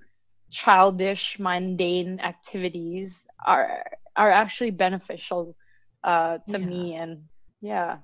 [0.50, 3.84] childish, mundane activities are
[4.16, 5.44] are actually beneficial
[6.06, 6.72] uh, to yeah.
[6.72, 7.14] me and
[7.60, 7.98] yeah.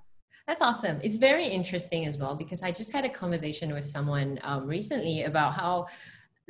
[0.47, 0.99] That's awesome.
[1.01, 5.23] It's very interesting as well because I just had a conversation with someone um, recently
[5.23, 5.87] about how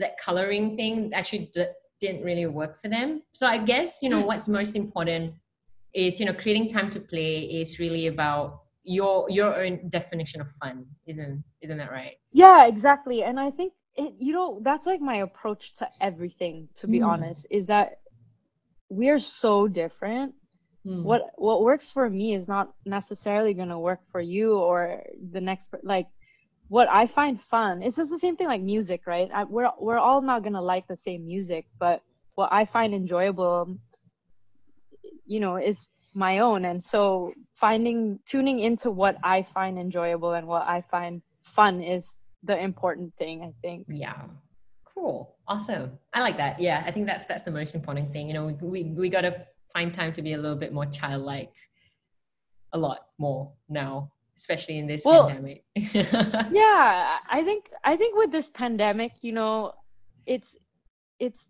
[0.02, 3.22] that coloring thing actually d- didn't really work for them.
[3.40, 4.30] So I guess you know hmm.
[4.30, 5.36] what's most important
[5.94, 8.48] is you know creating time to play is really about
[8.88, 13.74] your your own definition of fun isn't isn't that right yeah exactly and i think
[13.96, 17.08] it you know that's like my approach to everything to be mm.
[17.08, 18.00] honest is that
[18.90, 20.34] we're so different
[20.86, 21.04] mm.
[21.04, 25.42] what what works for me is not necessarily going to work for you or the
[25.42, 26.08] next like
[26.70, 29.30] what I find fun is just the same thing like music, right?
[29.34, 32.02] I, we're we're all not gonna like the same music, but
[32.36, 33.78] what I find enjoyable,
[35.26, 35.88] you know, is
[36.18, 36.66] my own.
[36.66, 42.18] And so finding tuning into what I find enjoyable and what I find fun is
[42.44, 43.86] the important thing, I think.
[43.88, 44.24] Yeah.
[44.84, 45.36] Cool.
[45.48, 45.92] Awesome.
[46.14, 46.60] I like that.
[46.60, 48.28] Yeah, I think that's that's the most important thing.
[48.28, 50.88] You know, we we, we got to find time to be a little bit more
[50.88, 51.54] childlike
[52.74, 58.32] a lot more now especially in this well, pandemic yeah i think i think with
[58.32, 59.72] this pandemic you know
[60.26, 60.58] it's
[61.20, 61.48] it's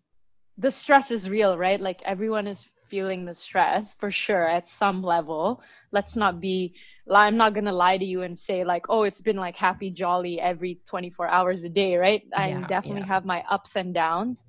[0.56, 5.02] the stress is real right like everyone is feeling the stress for sure at some
[5.02, 5.62] level.
[5.92, 6.74] Let's not be
[7.10, 9.90] i'm not going to lie to you and say like oh it's been like happy
[9.90, 12.22] jolly every 24 hours a day right?
[12.36, 13.06] I yeah, definitely yeah.
[13.08, 14.46] have my ups and downs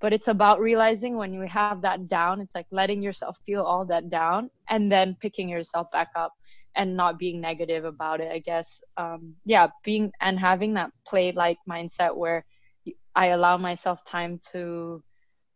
[0.00, 3.84] but it's about realizing when you have that down it's like letting yourself feel all
[3.86, 6.32] that down and then picking yourself back up
[6.76, 8.82] and not being negative about it i guess.
[8.96, 12.44] Um, yeah being and having that play like mindset where
[13.14, 15.02] i allow myself time to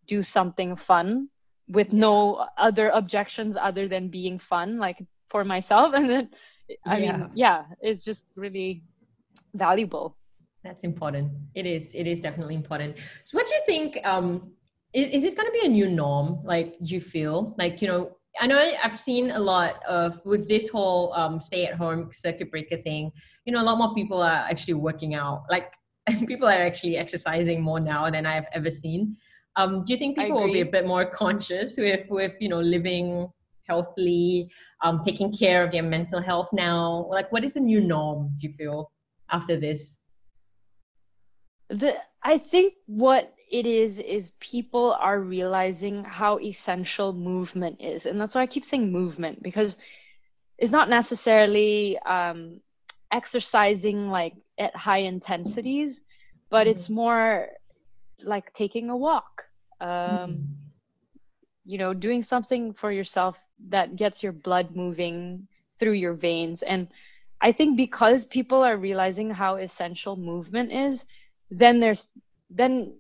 [0.06, 1.28] do something fun
[1.68, 6.30] with no other objections other than being fun like for myself and then
[6.86, 7.16] i yeah.
[7.16, 8.82] mean yeah it's just really
[9.54, 10.16] valuable
[10.64, 14.52] that's important it is it is definitely important so what do you think um
[14.92, 18.16] is, is this going to be a new norm like you feel like you know
[18.40, 22.50] I know I've seen a lot of with this whole um, stay at home circuit
[22.50, 23.12] breaker thing.
[23.44, 25.44] You know, a lot more people are actually working out.
[25.50, 25.72] Like
[26.26, 29.16] people are actually exercising more now than I've ever seen.
[29.56, 32.60] Um, do you think people will be a bit more conscious with with you know
[32.60, 33.28] living
[33.68, 34.50] healthily,
[34.82, 37.06] um, taking care of their mental health now?
[37.10, 38.32] Like, what is the new norm?
[38.38, 38.90] Do you feel
[39.30, 39.98] after this?
[41.68, 48.18] The I think what it is is people are realizing how essential movement is and
[48.18, 49.76] that's why i keep saying movement because
[50.56, 52.60] it's not necessarily um,
[53.12, 56.02] exercising like at high intensities
[56.48, 56.94] but it's mm-hmm.
[56.94, 57.48] more
[58.24, 59.44] like taking a walk
[59.80, 60.42] um, mm-hmm.
[61.64, 65.46] you know doing something for yourself that gets your blood moving
[65.78, 66.88] through your veins and
[67.40, 71.04] i think because people are realizing how essential movement is
[71.50, 72.08] then there's
[72.50, 72.92] then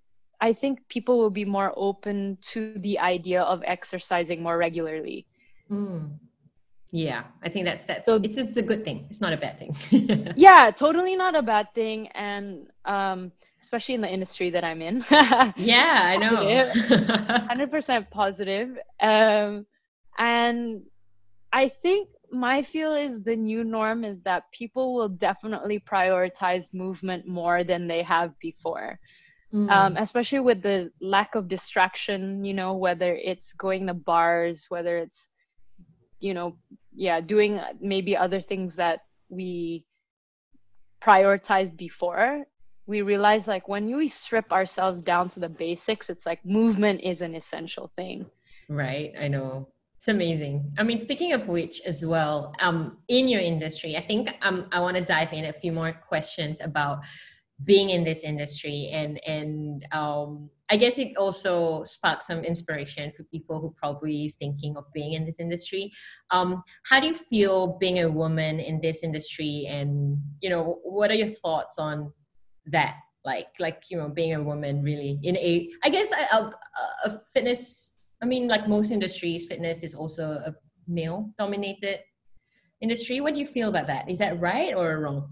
[0.42, 5.24] I think people will be more open to the idea of exercising more regularly.
[5.70, 6.18] Mm.
[6.90, 9.06] Yeah, I think that's that's so, it's, it's a good thing.
[9.08, 10.34] It's not a bad thing.
[10.36, 13.30] yeah, totally not a bad thing, and um,
[13.62, 15.04] especially in the industry that I'm in.
[15.56, 17.46] yeah, I know.
[17.48, 18.76] Hundred percent positive.
[19.00, 19.66] Um,
[20.18, 20.82] and
[21.52, 27.28] I think my feel is the new norm is that people will definitely prioritize movement
[27.28, 28.98] more than they have before
[29.52, 29.70] mm.
[29.70, 34.96] um, especially with the lack of distraction you know whether it's going to bars whether
[34.96, 35.28] it's
[36.20, 36.56] you know
[36.94, 39.84] yeah doing maybe other things that we
[41.02, 42.44] prioritized before
[42.86, 47.22] we realize like when we strip ourselves down to the basics it's like movement is
[47.22, 48.26] an essential thing.
[48.68, 49.68] Right i know.
[49.98, 50.72] It's amazing.
[50.78, 54.80] I mean, speaking of which, as well, um, in your industry, I think um, I
[54.80, 57.04] want to dive in a few more questions about
[57.64, 63.24] being in this industry and and um, i guess it also sparked some inspiration for
[63.24, 65.92] people who probably is thinking of being in this industry.
[66.30, 71.10] Um, how do you feel being a woman in this industry and you know what
[71.10, 72.12] are your thoughts on
[72.66, 76.52] that like like you know being a woman really in a i guess a, a,
[77.04, 80.54] a fitness i mean like most industries fitness is also a
[80.88, 82.00] male dominated
[82.80, 85.28] industry what do you feel about that is that right or wrong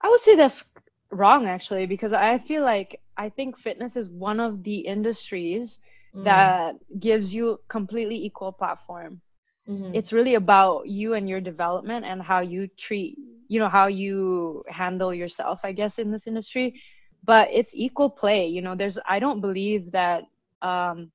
[0.00, 0.64] I would say that's
[1.10, 5.80] wrong actually because I feel like I think fitness is one of the industries
[6.14, 6.24] mm.
[6.24, 9.20] that gives you completely equal platform.
[9.68, 9.94] Mm-hmm.
[9.94, 14.62] It's really about you and your development and how you treat, you know, how you
[14.68, 16.80] handle yourself, I guess, in this industry.
[17.24, 18.46] But it's equal play.
[18.46, 20.24] You know, there's I don't believe that
[20.62, 21.10] um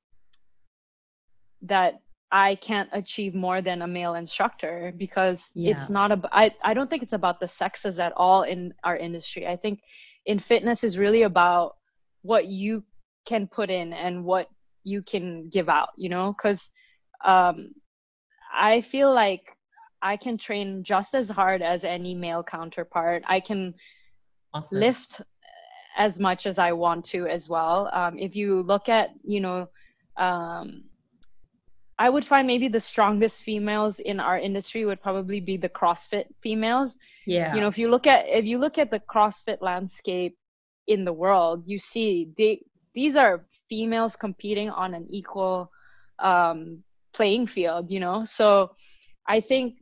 [1.62, 5.72] that I can't achieve more than a male instructor because yeah.
[5.72, 8.98] it's not about I, I don't think it's about the sexes at all in our
[8.98, 9.48] industry.
[9.48, 9.82] I think
[10.26, 11.76] in fitness is really about
[12.24, 12.84] what you
[13.26, 14.48] can put in and what
[14.84, 16.72] you can give out, you know, because
[17.24, 17.74] um,
[18.54, 19.44] I feel like
[20.04, 23.24] I can train just as hard as any male counterpart.
[23.28, 23.74] I can
[24.54, 24.80] awesome.
[24.80, 25.22] lift
[25.98, 27.90] as much as I want to as well.
[27.94, 29.70] Um, if you look at, you know,
[30.18, 30.84] um,
[31.98, 36.26] I would find maybe the strongest females in our industry would probably be the CrossFit
[36.42, 36.98] females.
[37.26, 37.56] Yeah.
[37.56, 40.36] You know, if you look at if you look at the CrossFit landscape
[40.88, 42.62] in the world, you see they
[42.94, 45.72] these are females competing on an equal
[46.20, 46.84] um
[47.14, 48.72] playing field you know so
[49.28, 49.76] i think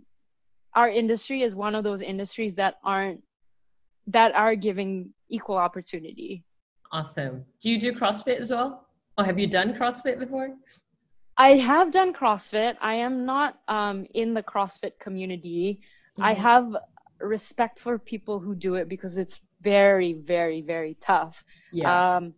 [0.76, 3.22] our industry is one of those industries that aren't
[4.08, 6.44] that are giving equal opportunity.
[6.92, 7.46] Awesome.
[7.62, 8.88] Do you do crossfit as well?
[9.18, 10.50] Or have you done crossfit before?
[11.38, 12.76] I have done crossfit.
[12.82, 15.82] I am not um, in the crossfit community.
[16.12, 16.24] Mm-hmm.
[16.24, 16.76] i have
[17.22, 21.44] respect for people who do it because it's very very very tough.
[21.72, 22.18] Yeah.
[22.18, 22.34] um,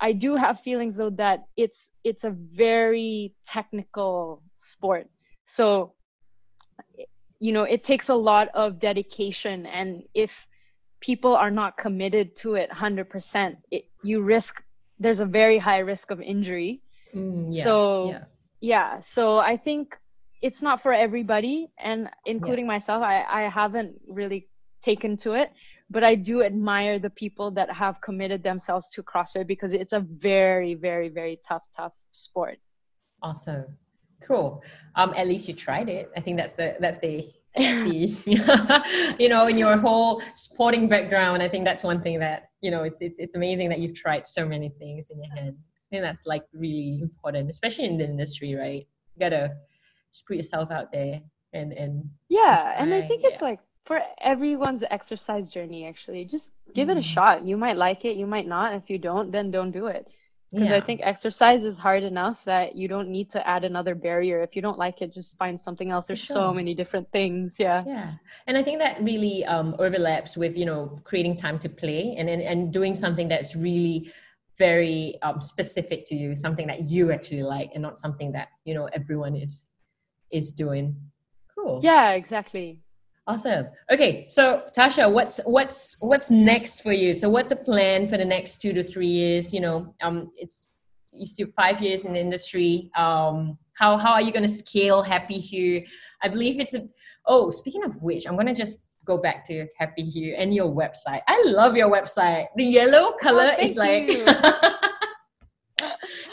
[0.00, 5.06] i do have feelings though that it's it's a very technical sport.
[5.44, 5.94] So
[7.44, 10.46] you know it takes a lot of dedication and if
[11.00, 14.62] people are not committed to it 100% it, you risk
[14.98, 16.80] there's a very high risk of injury
[17.14, 18.24] mm, yeah, so yeah.
[18.60, 19.98] yeah so i think
[20.40, 22.74] it's not for everybody and including yeah.
[22.74, 24.48] myself I, I haven't really
[24.80, 25.52] taken to it
[25.90, 30.00] but i do admire the people that have committed themselves to crossfit because it's a
[30.00, 32.58] very very very tough tough sport
[33.22, 33.66] awesome
[34.26, 34.62] cool.
[34.96, 36.10] Um at least you tried it.
[36.16, 37.30] I think that's the that's the
[39.18, 42.82] you know in your whole sporting background i think that's one thing that you know
[42.82, 45.54] it's it's, it's amazing that you've tried so many things in your head.
[45.56, 48.84] I think that's like really important especially in the industry right?
[49.14, 49.54] You gotta
[50.12, 51.20] just put yourself out there
[51.52, 53.28] and and yeah and i think yeah.
[53.28, 56.24] it's like for everyone's exercise journey actually.
[56.24, 56.92] Just give mm.
[56.92, 57.04] it a mm.
[57.04, 57.46] shot.
[57.46, 58.74] You might like it you might not.
[58.74, 60.08] If you don't then don't do it
[60.54, 60.76] because yeah.
[60.76, 64.54] i think exercise is hard enough that you don't need to add another barrier if
[64.56, 66.36] you don't like it just find something else there's sure.
[66.36, 68.12] so many different things yeah yeah
[68.46, 72.28] and i think that really um, overlaps with you know creating time to play and
[72.28, 74.10] and, and doing something that's really
[74.56, 78.74] very um, specific to you something that you actually like and not something that you
[78.74, 79.68] know everyone is
[80.34, 80.96] is doing.
[81.54, 81.80] Cool.
[81.82, 82.80] Yeah, exactly.
[83.26, 83.68] Awesome.
[83.90, 87.14] Okay, so Tasha, what's what's what's next for you?
[87.14, 89.54] So what's the plan for the next two to three years?
[89.54, 90.66] You know, um, it's
[91.10, 92.90] you still five years in the industry.
[92.96, 95.86] Um, how how are you going to scale Happy Hue?
[96.22, 96.86] I believe it's a.
[97.26, 100.70] Oh, speaking of which, I'm going to just go back to Happy Hue and your
[100.70, 101.22] website.
[101.26, 102.48] I love your website.
[102.56, 104.06] The yellow color oh, is like.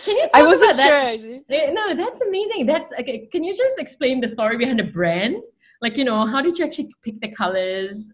[0.03, 0.27] Can you?
[0.33, 1.39] I wasn't sure.
[1.47, 1.73] That?
[1.73, 2.65] No, that's amazing.
[2.65, 3.27] That's okay.
[3.31, 5.37] Can you just explain the story behind the brand?
[5.81, 8.07] Like, you know, how did you actually pick the colors?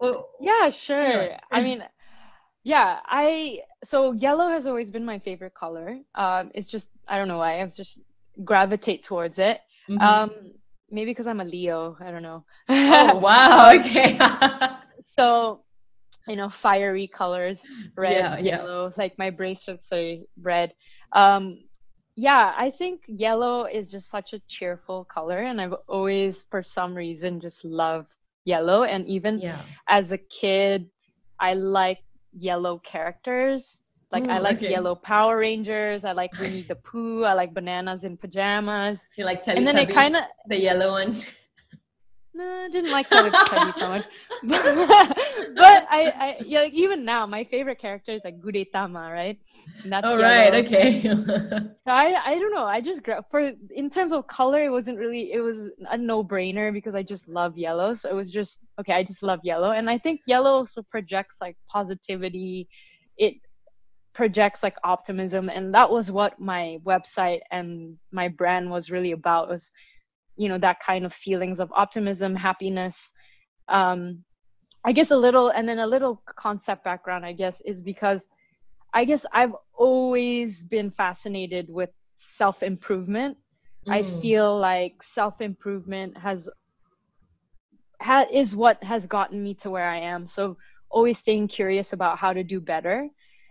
[0.00, 1.30] Well, yeah, sure.
[1.52, 1.84] I mean,
[2.64, 5.98] yeah, I so yellow has always been my favorite color.
[6.14, 8.00] Um, it's just I don't know why I just
[8.42, 9.60] gravitate towards it.
[9.88, 10.00] Mm-hmm.
[10.00, 10.30] Um,
[10.90, 11.96] maybe because I'm a Leo.
[12.00, 12.44] I don't know.
[12.68, 13.72] oh wow!
[13.74, 14.18] Okay.
[15.16, 15.64] so
[16.26, 17.62] you know fiery colors
[17.96, 19.02] red yeah, yellow yeah.
[19.02, 20.72] like my bracelets are red
[21.12, 21.58] um
[22.16, 26.94] yeah i think yellow is just such a cheerful color and i've always for some
[26.94, 28.06] reason just love
[28.44, 29.60] yellow and even yeah.
[29.88, 30.88] as a kid
[31.40, 32.02] i like
[32.32, 33.80] yellow characters
[34.14, 34.70] like Ooh, I mm, like okay.
[34.70, 36.04] yellow Power Rangers.
[36.04, 37.24] I like Winnie the Pooh.
[37.24, 39.06] I like bananas in pajamas.
[39.16, 41.16] You like Teletubbies, and then it kind of the yellow one.
[42.32, 44.06] no, I didn't like Teletubbies so much.
[44.44, 45.18] But,
[45.56, 49.38] but I, I yeah, like even now, my favorite character is like Gudetama, right?
[49.82, 51.00] And that's oh, right, okay.
[51.02, 52.64] so I, I don't know.
[52.64, 55.32] I just for in terms of color, it wasn't really.
[55.32, 57.94] It was a no-brainer because I just love yellow.
[57.94, 58.92] So it was just okay.
[58.92, 62.68] I just love yellow, and I think yellow also projects like positivity.
[63.16, 63.34] It
[64.12, 69.48] projects like optimism, and that was what my website and my brand was really about.
[69.48, 69.70] Was
[70.36, 73.12] you know that kind of feelings of optimism happiness
[73.68, 74.22] um
[74.84, 78.28] i guess a little and then a little concept background i guess is because
[78.92, 83.36] i guess i've always been fascinated with self improvement
[83.86, 83.92] mm.
[83.92, 86.48] i feel like self improvement has
[88.00, 90.56] ha- is what has gotten me to where i am so
[90.90, 93.08] always staying curious about how to do better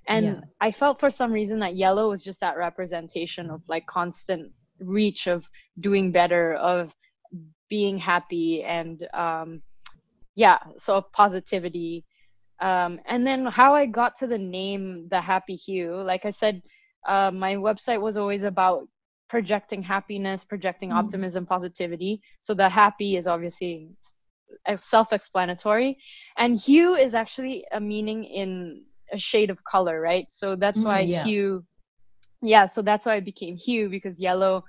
[0.08, 0.40] and yeah.
[0.62, 5.28] i felt for some reason that yellow was just that representation of like constant reach
[5.28, 6.94] of doing better of
[7.70, 9.62] being happy and um,
[10.36, 12.06] yeah so positivity
[12.60, 16.62] um, and then how i got to the name the happy hue like i said
[17.08, 18.88] uh, my website was always about
[19.30, 21.00] projecting happiness projecting mm-hmm.
[21.00, 23.90] optimism positivity so the happy is obviously
[24.76, 25.98] self-explanatory
[26.38, 30.86] and hue is actually a meaning in a shade of color right so that's mm,
[30.86, 31.24] why yeah.
[31.24, 31.64] hue
[32.42, 34.64] yeah so that's why it became hue because yellow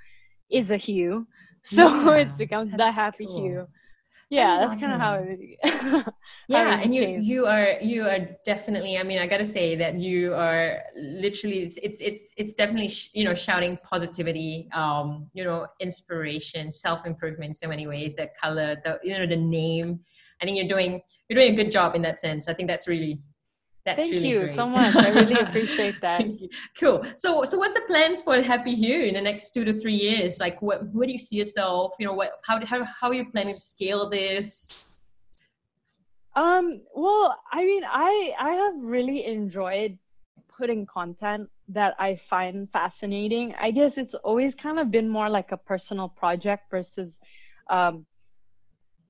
[0.50, 1.26] is a hue
[1.64, 3.40] so yeah, it's become the happy cool.
[3.40, 3.66] hue
[4.34, 6.04] yeah that's, that's kind of how it
[6.48, 10.34] yeah and you you are you are definitely i mean i gotta say that you
[10.34, 15.66] are literally it's it's it's, it's definitely sh- you know shouting positivity um you know
[15.80, 20.00] inspiration self-improvement in so many ways the color the you know the name.
[20.42, 22.48] I think you're doing you're doing a good job in that sense.
[22.48, 23.20] I think that's really
[23.84, 24.54] That's Thank really you great.
[24.54, 24.96] so much.
[24.96, 26.24] I really appreciate that.
[26.80, 27.04] cool.
[27.16, 30.40] So, so what's the plans for Happy Hue in the next two to three years?
[30.40, 31.92] Like, what, where do you see yourself?
[31.98, 34.94] You know, what, how, how, how are you planning to scale this?
[36.36, 39.98] Um, well, I mean, I I have really enjoyed
[40.48, 43.54] putting content that I find fascinating.
[43.58, 47.20] I guess it's always kind of been more like a personal project versus
[47.70, 48.04] um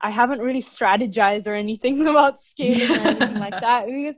[0.01, 4.17] I haven't really strategized or anything about scaling or anything like that because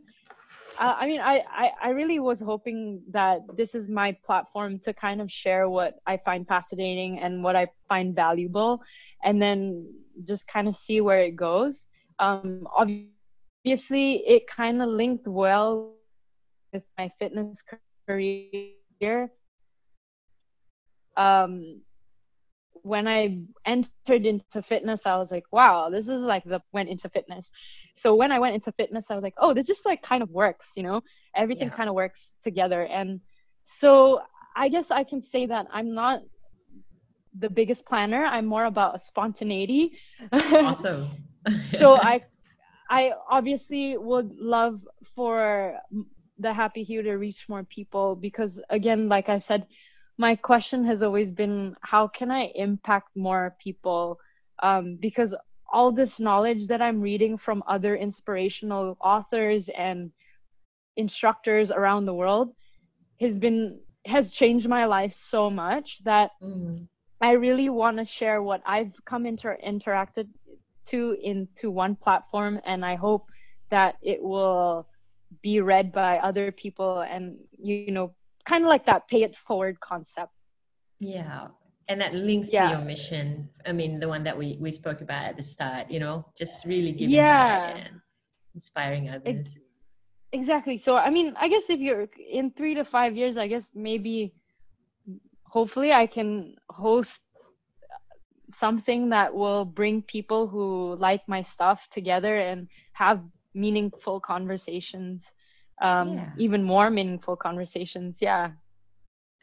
[0.79, 4.93] uh, I mean, I, I, I really was hoping that this is my platform to
[4.93, 8.83] kind of share what I find fascinating and what I find valuable,
[9.25, 9.93] and then
[10.25, 11.89] just kind of see where it goes.
[12.19, 15.95] Um, obviously, it kind of linked well
[16.73, 17.63] with my fitness
[18.09, 19.31] career.
[21.17, 21.81] Um,
[22.83, 27.09] when I entered into fitness, I was like, wow, this is like the went into
[27.09, 27.51] fitness.
[27.97, 30.31] So when I went into fitness, I was like, oh, this just like kind of
[30.31, 31.03] works, you know,
[31.35, 31.75] everything yeah.
[31.75, 32.83] kind of works together.
[32.83, 33.21] And
[33.63, 34.21] so
[34.55, 36.21] I guess I can say that I'm not
[37.39, 38.25] the biggest planner.
[38.25, 39.93] I'm more about a spontaneity.
[40.31, 41.09] Awesome.
[41.69, 42.23] so I,
[42.91, 45.79] I obviously would love for
[46.39, 49.67] the Happy Hue to reach more people because again, like I said,
[50.19, 54.19] my question has always been how can I impact more people?
[54.63, 55.35] Um, because
[55.77, 60.11] all this knowledge that I'm reading from other inspirational authors and
[60.97, 62.49] instructors around the world
[63.21, 66.89] has been has changed my life so much that mm.
[67.21, 70.29] I really want to share what I've come inter interacted
[70.87, 73.27] to into one platform and I hope
[73.69, 74.89] that it will
[75.43, 78.15] be read by other people and you know
[78.47, 80.33] kind of like that pay it forward concept
[81.01, 81.49] yeah
[81.89, 82.69] and that links yeah.
[82.69, 85.91] to your mission i mean the one that we we spoke about at the start
[85.91, 88.01] you know just really giving yeah and
[88.55, 89.49] inspiring others it,
[90.33, 93.71] exactly so i mean i guess if you're in three to five years i guess
[93.75, 94.35] maybe
[95.45, 97.23] hopefully i can host
[98.53, 103.21] something that will bring people who like my stuff together and have
[103.55, 105.33] meaningful conversations
[105.81, 106.31] um, yeah.
[106.39, 108.19] even more meaningful conversations.
[108.21, 108.53] Yeah.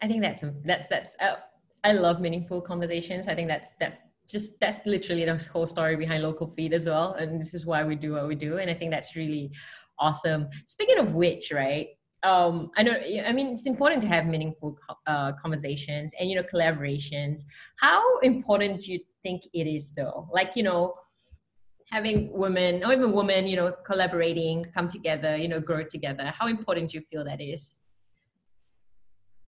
[0.02, 1.36] I think that's that's that's uh,
[1.84, 3.28] I love meaningful conversations.
[3.28, 7.14] I think that's that's just that's literally the whole story behind local feed as well,
[7.14, 8.58] and this is why we do what we do.
[8.58, 9.52] And I think that's really
[10.00, 10.50] awesome.
[10.66, 11.88] Speaking of which, right?
[12.24, 12.94] Um, I know.
[13.26, 14.78] I mean, it's important to have meaningful
[15.08, 17.42] uh, conversations and you know collaborations.
[17.80, 20.30] How important do you think it is, though?
[20.32, 20.96] Like you know,
[21.92, 26.34] having women or even women, you know, collaborating, come together, you know, grow together?
[26.40, 27.76] How important do you feel that is?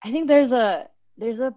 [0.03, 1.55] I think there's a there's a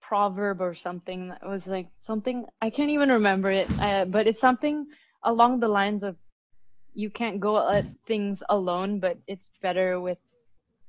[0.00, 4.40] proverb or something that was like something I can't even remember it, uh, but it's
[4.40, 4.86] something
[5.24, 6.16] along the lines of
[6.94, 10.18] you can't go at things alone, but it's better with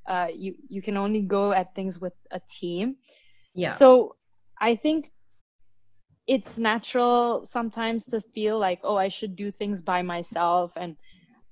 [0.08, 2.96] uh, you you can only go at things with a team.
[3.54, 3.76] Yeah.
[3.76, 4.16] So
[4.60, 5.12] I think
[6.28, 10.96] it's natural sometimes to feel like oh i should do things by myself and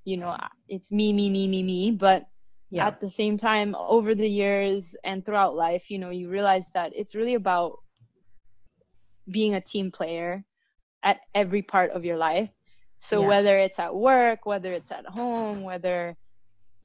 [0.05, 0.36] you know
[0.68, 2.26] it's me me me me me but
[2.70, 2.88] yeah.
[2.88, 6.91] at the same time over the years and throughout life you know you realize that
[6.95, 7.80] it's really about
[9.32, 10.43] being a team player
[11.03, 12.49] at every part of your life
[12.99, 13.28] so yeah.
[13.28, 16.15] whether it's at work whether it's at home whether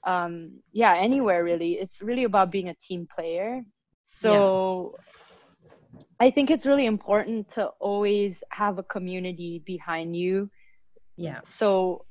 [0.05, 3.63] um yeah anywhere really it's really about being a team player
[4.05, 5.05] so yeah
[6.21, 10.51] I think it's really important to always have a community behind you.
[11.17, 11.41] Yeah.
[11.45, 12.05] So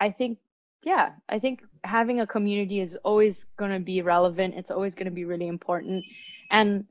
[0.00, 0.38] I think,
[0.82, 4.54] yeah, I think having a community is always going to be relevant.
[4.56, 6.04] It's always going to be really important.
[6.50, 6.84] And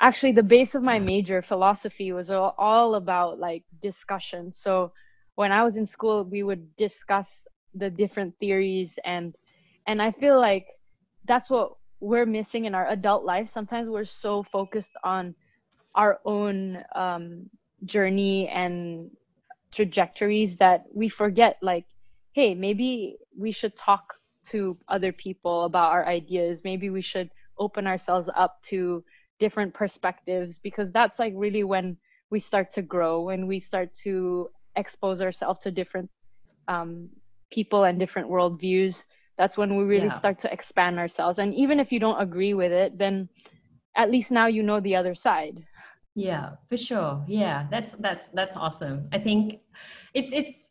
[0.00, 4.52] actually, the base of my major, philosophy, was all about like discussion.
[4.52, 4.92] So
[5.36, 9.34] when I was in school, we would discuss the different theories and
[9.86, 10.66] and I feel like
[11.24, 13.50] that's what we're missing in our adult life.
[13.50, 15.34] Sometimes we're so focused on
[15.94, 17.50] our own um,
[17.84, 19.10] journey and
[19.72, 21.84] trajectories that we forget like
[22.32, 24.14] hey maybe we should talk
[24.50, 26.62] to other people about our ideas.
[26.64, 29.04] Maybe we should open ourselves up to
[29.38, 31.96] different perspectives because that's like really when
[32.30, 36.10] we start to grow when we start to expose ourselves to different
[36.68, 37.08] um,
[37.52, 39.04] people and different worldviews
[39.36, 40.18] that's when we really yeah.
[40.18, 41.40] start to expand ourselves.
[41.40, 43.28] And even if you don't agree with it then
[43.96, 45.62] at least now you know the other side.
[46.14, 47.24] Yeah for sure.
[47.26, 49.08] Yeah that's that's that's awesome.
[49.12, 49.60] I think
[50.14, 50.63] it's it's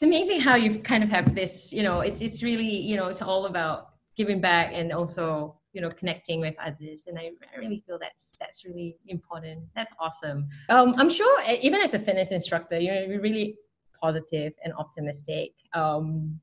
[0.00, 3.08] it's amazing how you kind of have this you know it's it's really you know
[3.08, 7.58] it's all about giving back and also you know connecting with others and I, I
[7.58, 12.30] really feel that's that's really important that's awesome um i'm sure even as a fitness
[12.30, 13.56] instructor you know you're really
[14.00, 16.40] positive and optimistic um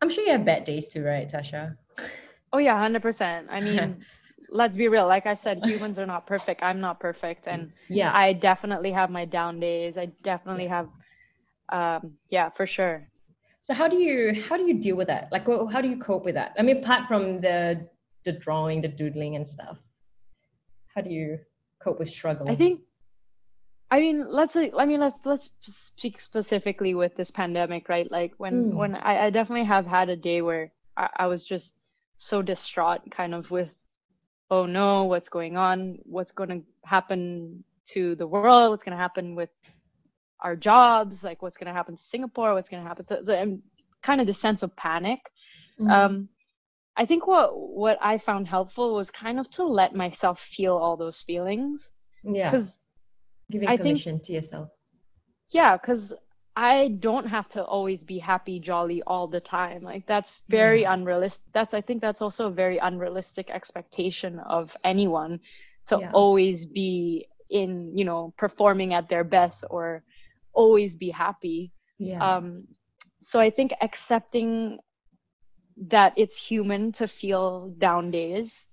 [0.00, 1.76] I'm sure you have bad days too, right, Tasha?
[2.52, 3.46] Oh yeah, hundred percent.
[3.48, 4.04] I mean,
[4.50, 5.06] let's be real.
[5.06, 6.60] Like I said, humans are not perfect.
[6.60, 9.96] I'm not perfect, and yeah, I definitely have my down days.
[9.96, 10.88] I definitely have,
[11.72, 13.08] um, yeah, for sure.
[13.62, 15.28] So how do you how do you deal with that?
[15.32, 16.54] Like, how do you cope with that?
[16.58, 17.88] I mean, apart from the
[18.24, 19.78] the drawing, the doodling, and stuff,
[20.94, 21.38] how do you
[21.80, 22.50] cope with struggle?
[22.50, 22.80] I think
[23.92, 28.10] I mean, let's I mean, let's let's speak specifically with this pandemic, right?
[28.10, 28.74] Like when mm.
[28.74, 31.76] when I, I definitely have had a day where I, I was just
[32.16, 33.76] so distraught, kind of with,
[34.50, 35.98] oh no, what's going on?
[36.04, 38.70] What's going to happen to the world?
[38.70, 39.50] What's going to happen with
[40.42, 41.24] our jobs?
[41.24, 42.54] Like what's going to happen to Singapore?
[42.54, 43.60] What's going to happen to the
[44.02, 45.20] kind of the sense of panic?
[45.80, 45.90] Mm.
[45.90, 46.28] Um,
[46.96, 50.96] I think what what I found helpful was kind of to let myself feel all
[50.96, 51.90] those feelings.
[52.22, 52.50] Yeah.
[52.50, 52.80] Because
[53.50, 54.68] giving I permission think, to yourself
[55.52, 56.12] yeah because
[56.56, 60.92] i don't have to always be happy jolly all the time like that's very yeah.
[60.94, 65.38] unrealistic that's i think that's also a very unrealistic expectation of anyone
[65.86, 66.10] to yeah.
[66.12, 70.02] always be in you know performing at their best or
[70.54, 71.72] always be happy.
[71.98, 72.20] Yeah.
[72.20, 72.66] Um
[73.20, 74.78] so i think accepting
[75.88, 78.68] that it's human to feel down days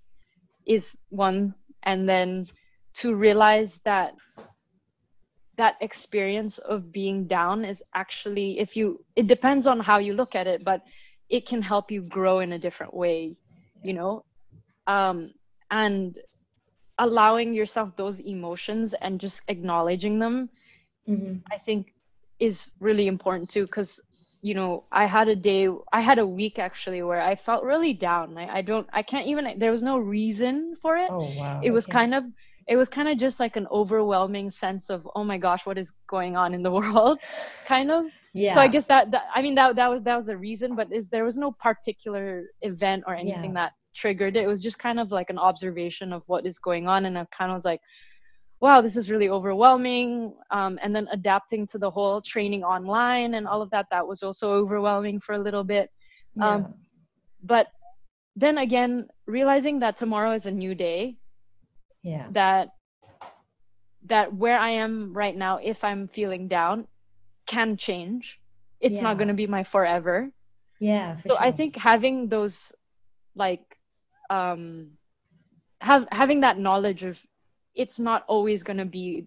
[0.65, 1.53] is one.
[1.83, 2.47] And then
[2.95, 4.13] to realize that
[5.57, 10.35] that experience of being down is actually if you it depends on how you look
[10.35, 10.81] at it but
[11.29, 13.35] it can help you grow in a different way
[13.83, 14.23] you know?
[14.87, 15.31] Um
[15.71, 16.17] and
[16.97, 20.49] allowing yourself those emotions and just acknowledging them
[21.09, 21.37] mm-hmm.
[21.51, 21.93] i think
[22.39, 23.99] is really important too because
[24.41, 27.93] you know i had a day i had a week actually where i felt really
[27.93, 31.59] down like i don't i can't even there was no reason for it oh wow
[31.63, 31.93] it was okay.
[31.93, 32.23] kind of
[32.67, 35.91] it was kind of just like an overwhelming sense of oh my gosh what is
[36.07, 37.19] going on in the world
[37.65, 40.27] kind of yeah so i guess that, that i mean that that was that was
[40.27, 43.61] the reason but is there was no particular event or anything yeah.
[43.61, 46.87] that triggered it it was just kind of like an observation of what is going
[46.87, 47.81] on and i kind of was like
[48.61, 53.47] wow this is really overwhelming um, and then adapting to the whole training online and
[53.47, 55.89] all of that that was also overwhelming for a little bit
[56.35, 56.47] yeah.
[56.47, 56.73] um,
[57.43, 57.67] but
[58.35, 61.15] then again realizing that tomorrow is a new day
[62.03, 62.69] yeah that
[64.05, 66.87] that where i am right now if i'm feeling down
[67.45, 68.39] can change
[68.79, 69.01] it's yeah.
[69.01, 70.29] not going to be my forever
[70.79, 71.37] yeah so sure.
[71.39, 72.71] i think having those
[73.35, 73.77] like
[74.29, 74.91] um
[75.81, 77.25] have having that knowledge of
[77.79, 79.25] it's not always going to be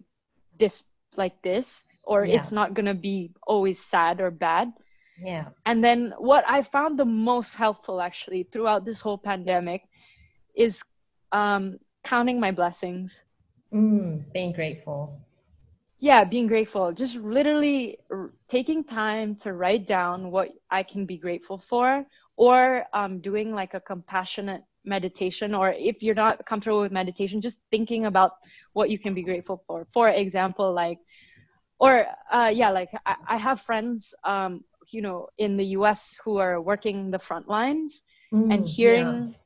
[0.59, 0.84] this
[1.16, 2.36] like this or yeah.
[2.36, 4.72] it's not going to be always sad or bad
[5.18, 9.82] yeah and then what i found the most helpful actually throughout this whole pandemic
[10.55, 10.82] is
[11.32, 13.22] um counting my blessings.
[13.72, 15.20] Mm, being grateful.
[15.98, 16.92] Yeah, being grateful.
[16.92, 22.05] Just literally r- taking time to write down what I can be grateful for,
[22.36, 27.61] or um, doing like a compassionate meditation, or if you're not comfortable with meditation, just
[27.70, 28.33] thinking about
[28.72, 29.87] what you can be grateful for.
[29.93, 30.99] For example, like,
[31.78, 36.18] or uh, yeah, like I, I have friends, um, you know, in the U.S.
[36.24, 38.03] who are working the front lines,
[38.33, 39.07] mm, and hearing.
[39.07, 39.39] Yeah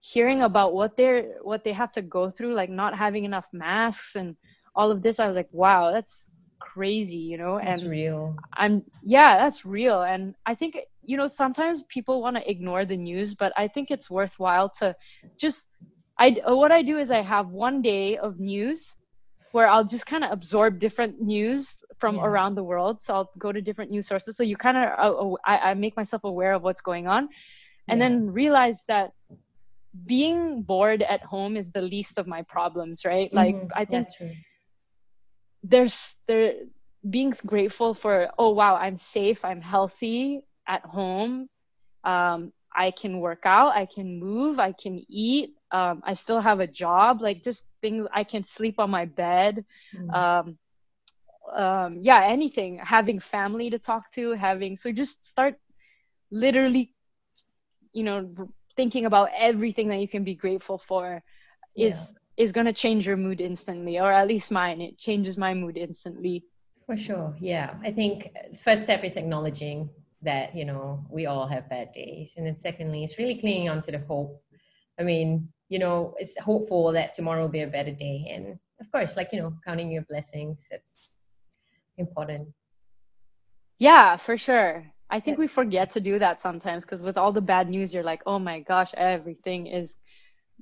[0.00, 4.14] hearing about what they're what they have to go through like not having enough masks
[4.14, 4.36] and
[4.74, 6.30] all of this i was like wow that's
[6.60, 10.78] crazy you know and real i'm yeah that's real and i think
[11.08, 14.94] you know sometimes people want to ignore the news but i think it's worthwhile to
[15.38, 15.72] just
[16.18, 18.94] i what i do is i have one day of news
[19.52, 22.24] where i'll just kind of absorb different news from yeah.
[22.24, 25.32] around the world so i'll go to different news sources so you kind of uh,
[25.32, 27.30] uh, I, I make myself aware of what's going on
[27.88, 28.08] and yeah.
[28.08, 29.12] then realize that
[30.04, 33.68] being bored at home is the least of my problems right like mm-hmm.
[33.74, 34.06] i think
[35.62, 36.52] there's there
[37.08, 41.48] being grateful for oh wow i'm safe i'm healthy at home
[42.04, 46.60] um, i can work out i can move i can eat um, i still have
[46.60, 49.64] a job like just things i can sleep on my bed
[49.94, 50.10] mm-hmm.
[50.14, 50.58] um,
[51.52, 55.56] um, yeah anything having family to talk to having so just start
[56.30, 56.92] literally
[57.92, 58.28] you know
[58.76, 61.22] thinking about everything that you can be grateful for
[61.74, 62.44] is yeah.
[62.44, 65.76] is going to change your mood instantly or at least mine it changes my mood
[65.76, 66.44] instantly
[66.86, 68.30] for sure yeah i think
[68.62, 69.88] first step is acknowledging
[70.22, 73.80] that you know we all have bad days and then secondly it's really clinging on
[73.80, 74.42] to the hope
[74.98, 78.90] i mean you know it's hopeful that tomorrow will be a better day and of
[78.90, 80.98] course like you know counting your blessings it's
[81.98, 82.48] important
[83.78, 87.40] yeah for sure I think we forget to do that sometimes because with all the
[87.40, 89.96] bad news, you're like, oh my gosh, everything is,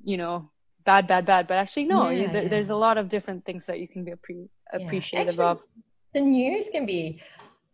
[0.05, 0.51] you know,
[0.85, 1.49] bad, bad, bad.
[1.49, 2.49] But actually, no, yeah, you, there, yeah.
[2.49, 5.51] there's a lot of different things that you can be appre- appreciative yeah.
[5.51, 5.67] actually, of.
[6.15, 7.21] The news can be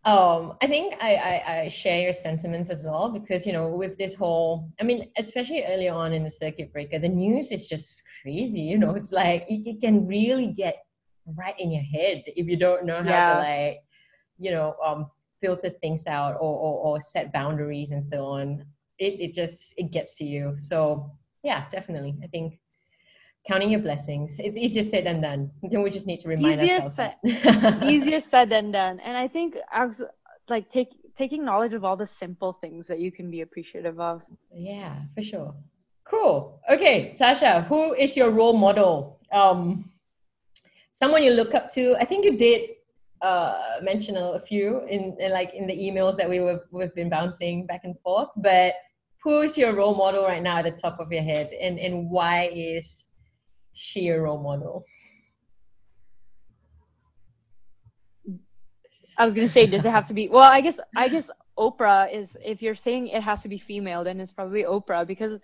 [0.05, 3.97] Um, I think I, I, I share your sentiments as well because you know with
[3.99, 8.03] this whole, I mean, especially early on in the circuit breaker, the news is just
[8.23, 8.63] crazy.
[8.63, 10.85] You know, it's like it, it can really get
[11.25, 13.35] right in your head if you don't know how yeah.
[13.35, 13.81] to like,
[14.39, 15.07] you know, um,
[15.41, 18.65] filter things out or, or, or set boundaries and so on.
[18.99, 20.55] It it just it gets to you.
[20.59, 21.13] So
[21.45, 22.19] yeah, definitely.
[22.25, 22.59] I think
[23.47, 24.39] counting your blessings.
[24.39, 25.51] It's easier said than done.
[25.63, 26.97] Then we just need to remind easier ourselves.
[26.97, 29.01] Said, easier said than done.
[29.01, 30.03] And I think I was
[30.49, 34.23] like take taking knowledge of all the simple things that you can be appreciative of.
[34.55, 35.55] Yeah, for sure.
[36.05, 36.61] Cool.
[36.71, 39.21] Okay, Tasha, who is your role model?
[39.33, 39.91] Um,
[40.93, 41.97] someone you look up to.
[42.01, 42.71] I think you did
[43.23, 47.09] uh, mention a few in, in like in the emails that we were, we've been
[47.09, 48.29] bouncing back and forth.
[48.37, 48.75] But
[49.23, 52.51] who's your role model right now at the top of your head, and and why
[52.55, 53.12] is
[53.75, 54.85] she a role model?
[59.19, 60.29] I was gonna say, does it have to be?
[60.29, 62.37] Well, I guess I guess Oprah is.
[62.45, 65.39] If you're saying it has to be female, then it's probably Oprah because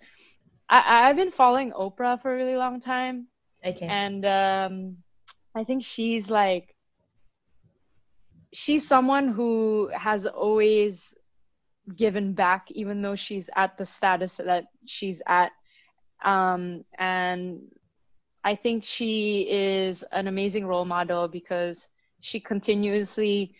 [0.69, 3.27] I I've been following Oprah for a really long time.
[3.65, 3.85] Okay.
[3.85, 4.97] And um,
[5.55, 6.75] I think she's like
[8.53, 11.13] she's someone who has always
[11.95, 15.51] given back, even though she's at the status that she's at.
[16.23, 17.61] Um, and
[18.43, 23.53] I think she is an amazing role model because she continuously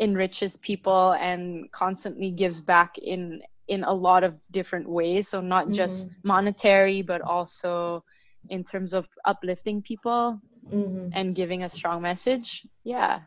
[0.00, 5.28] enriches people and constantly gives back in in a lot of different ways.
[5.28, 5.74] So not mm-hmm.
[5.74, 8.04] just monetary but also
[8.48, 11.08] in terms of uplifting people mm-hmm.
[11.12, 12.66] and giving a strong message.
[12.84, 13.20] Yeah.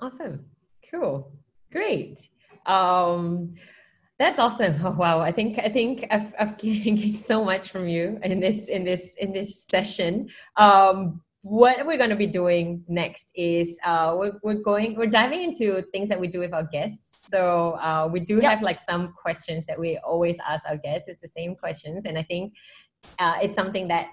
[0.00, 0.44] Awesome.
[0.90, 1.32] Cool.
[1.70, 2.20] Great.
[2.66, 3.54] Um
[4.24, 4.76] that's awesome.
[4.82, 5.20] Oh, wow.
[5.20, 9.14] I think I think I've, I've gained so much from you in this in this
[9.18, 10.30] in this session.
[10.56, 15.42] Um, what we're going to be doing next is uh, we're, we're going we're diving
[15.42, 18.44] into things that we do with our guests so uh, we do yep.
[18.44, 22.16] have like some questions that we always ask our guests it's the same questions and
[22.16, 22.54] i think
[23.18, 24.06] uh, it's something that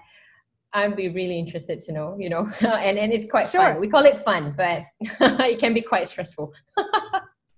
[0.74, 3.62] i'd be really interested to know you know and, and it's quite sure.
[3.62, 6.52] fun we call it fun but it can be quite stressful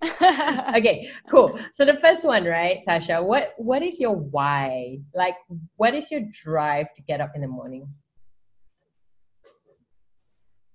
[0.76, 1.58] okay, cool.
[1.72, 3.24] So the first one, right, Tasha?
[3.24, 4.98] What what is your why?
[5.14, 5.36] Like,
[5.76, 7.88] what is your drive to get up in the morning?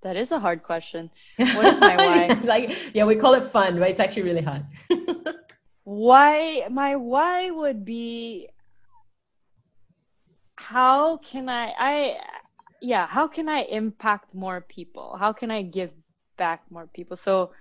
[0.02, 1.12] That is a hard question.
[1.38, 2.40] What is my why?
[2.44, 4.66] like, yeah, we call it fun, but it's actually really hard.
[5.84, 6.68] why?
[6.72, 8.50] My why would be
[10.56, 11.74] how can I?
[11.78, 12.18] I
[12.82, 15.18] yeah, how can I impact more people?
[15.20, 15.92] How can I give
[16.38, 17.18] back more people?
[17.18, 17.52] So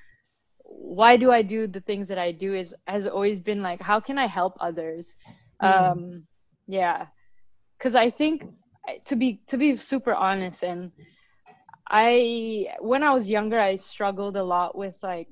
[0.69, 4.01] why do I do the things that I do is has always been like how
[4.01, 5.17] can I help others
[5.63, 5.69] mm.
[5.69, 6.25] um
[6.67, 7.07] yeah
[7.81, 8.45] cuz I think
[9.07, 10.93] to be to be super honest and
[11.91, 15.29] I when I was younger I struggled a lot with like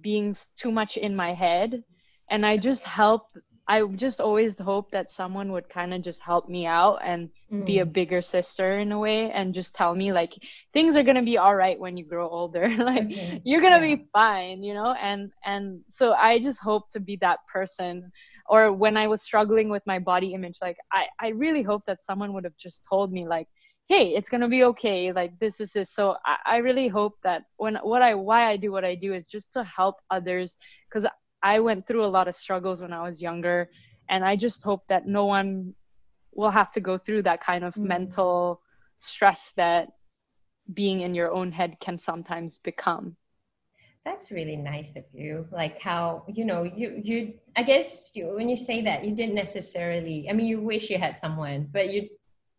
[0.00, 1.82] being too much in my head
[2.28, 3.38] and I just helped
[3.70, 7.64] I just always hope that someone would kind of just help me out and mm.
[7.64, 7.92] be a mm.
[7.92, 10.32] bigger sister in a way and just tell me like
[10.72, 13.40] things are going to be all right when you grow older like okay.
[13.44, 13.94] you're going to yeah.
[13.94, 18.10] be fine you know and and so I just hope to be that person
[18.48, 22.02] or when I was struggling with my body image like I I really hope that
[22.02, 23.46] someone would have just told me like
[23.88, 27.42] hey it's gonna be okay like this is this so I, I really hope that
[27.56, 30.56] when what i why i do what i do is just to help others
[30.88, 31.10] because
[31.42, 33.70] I went through a lot of struggles when I was younger,
[34.08, 35.74] and I just hope that no one
[36.32, 37.88] will have to go through that kind of mm-hmm.
[37.88, 38.60] mental
[38.98, 39.88] stress that
[40.74, 43.16] being in your own head can sometimes become.
[44.04, 45.46] That's really nice of you.
[45.50, 49.34] Like how you know you you i guess you, when you say that you didn't
[49.34, 52.08] necessarily i mean you wish you had someone but you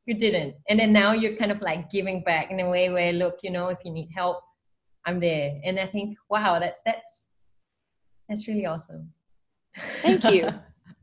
[0.07, 0.55] you didn't.
[0.67, 3.51] And then now you're kind of like giving back in a way where look you
[3.51, 4.43] know if you need help
[5.05, 5.59] i'm there.
[5.63, 7.20] And i think wow that's that's
[8.31, 9.11] that's really awesome.
[10.01, 10.49] Thank you.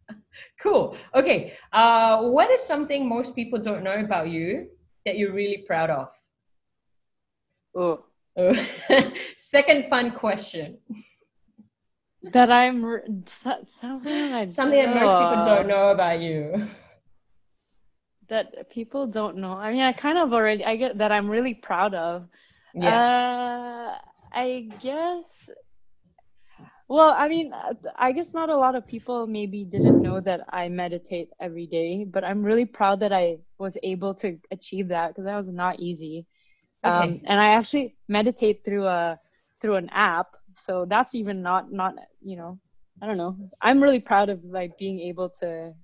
[0.62, 0.96] cool.
[1.14, 1.52] Okay.
[1.70, 4.68] Uh, what is something most people don't know about you
[5.04, 6.08] that you're really proud of?
[7.76, 8.04] Oh.
[9.36, 10.78] Second fun question.
[12.22, 12.80] That I'm
[13.26, 16.68] something, that something that most people don't know about you.
[18.28, 19.52] That people don't know.
[19.52, 20.64] I mean, I kind of already.
[20.64, 22.28] I get that I'm really proud of.
[22.74, 23.94] Yeah.
[23.94, 23.98] Uh,
[24.32, 25.50] I guess
[26.88, 30.40] well, I mean, uh, I guess not a lot of people maybe didn't know that
[30.48, 35.08] I meditate every day, but I'm really proud that I was able to achieve that
[35.08, 36.26] because that was not easy.
[36.84, 36.94] Okay.
[36.94, 39.18] Um, and I actually meditate through a
[39.60, 42.58] through an app, so that's even not not you know,
[43.02, 43.36] I don't know.
[43.60, 45.74] I'm really proud of like being able to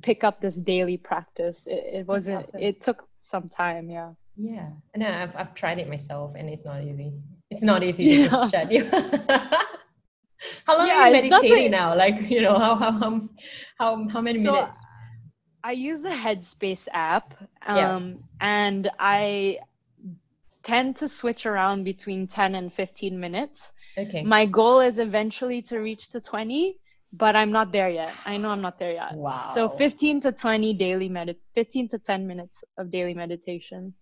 [0.00, 1.66] pick up this daily practice.
[1.66, 2.44] It, it wasn't.
[2.44, 2.60] Awesome.
[2.60, 3.90] It took some time.
[3.90, 4.12] Yeah.
[4.36, 4.70] Yeah.
[4.96, 7.12] No, I've I've tried it myself, and it's not easy
[7.54, 8.84] it's not easy to just shut you.
[10.66, 11.94] how long yeah, are you meditating now?
[11.94, 13.28] Like, you know, how how how
[13.78, 14.80] how, how many so, minutes?
[15.62, 17.34] I use the Headspace app,
[17.66, 18.00] um, yeah.
[18.40, 19.60] and I
[20.62, 23.72] tend to switch around between 10 and 15 minutes.
[23.96, 24.22] Okay.
[24.22, 26.78] My goal is eventually to reach to 20,
[27.12, 28.12] but I'm not there yet.
[28.26, 29.14] I know I'm not there yet.
[29.14, 29.52] Wow.
[29.54, 33.94] So 15 to 20 daily medit 15 to 10 minutes of daily meditation.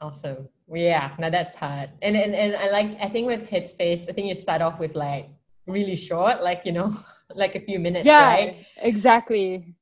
[0.00, 0.48] Awesome.
[0.72, 1.90] Yeah, now that's hard.
[2.02, 4.94] And and and I like I think with Headspace, I think you start off with
[4.94, 5.28] like
[5.66, 6.94] really short, like you know,
[7.34, 8.66] like a few minutes, yeah, right?
[8.78, 9.74] Exactly.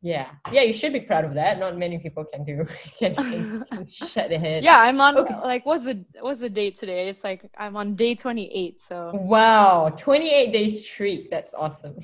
[0.00, 1.60] Yeah, yeah, you should be proud of that.
[1.60, 2.64] Not many people can do
[2.98, 4.64] can, can, can shut their head.
[4.64, 5.34] Yeah, I'm on okay.
[5.44, 7.08] like what's the what's the date today?
[7.08, 8.82] It's like I'm on day 28.
[8.82, 11.30] So wow, 28 days streak.
[11.30, 12.00] That's awesome.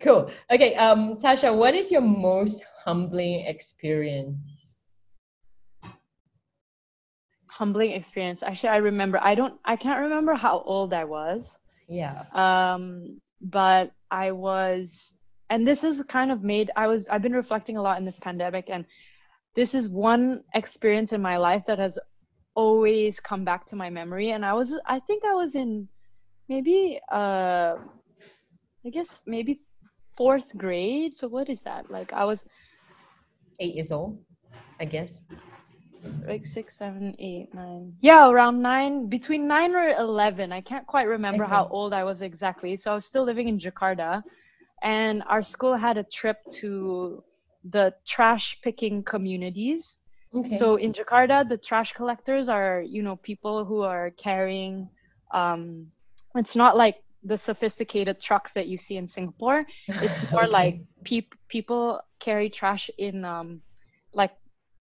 [0.00, 0.30] cool.
[0.50, 4.69] Okay, um, Tasha, what is your most humbling experience?
[7.60, 8.42] Humbling experience.
[8.42, 9.18] Actually, I remember.
[9.22, 9.54] I don't.
[9.64, 11.58] I can't remember how old I was.
[11.88, 12.24] Yeah.
[12.34, 15.16] Um, but I was
[15.50, 18.18] and this is kind of made i was i've been reflecting a lot in this
[18.18, 18.84] pandemic and
[19.54, 21.98] this is one experience in my life that has
[22.54, 25.86] always come back to my memory and i was i think i was in
[26.48, 27.74] maybe uh
[28.86, 29.60] i guess maybe
[30.16, 32.44] fourth grade so what is that like i was
[33.58, 34.18] eight years old
[34.80, 35.20] i guess
[36.26, 41.06] like six seven eight nine yeah around nine between nine or 11 i can't quite
[41.06, 41.52] remember okay.
[41.52, 44.22] how old i was exactly so i was still living in jakarta
[44.82, 47.22] and our school had a trip to
[47.64, 49.98] the trash picking communities.
[50.34, 50.56] Okay.
[50.58, 54.88] So in Jakarta, the trash collectors are, you know, people who are carrying.
[55.32, 55.90] Um,
[56.36, 59.66] it's not like the sophisticated trucks that you see in Singapore.
[59.88, 60.52] It's more okay.
[60.52, 63.60] like pe- people carry trash in, um,
[64.14, 64.32] like,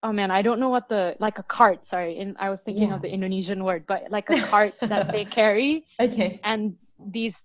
[0.05, 1.85] oh man, I don't know what the like a cart.
[1.85, 2.95] Sorry, in I was thinking yeah.
[2.95, 5.87] of the Indonesian word, but like a cart that they carry.
[5.99, 6.39] Okay.
[6.45, 6.77] And
[7.11, 7.45] these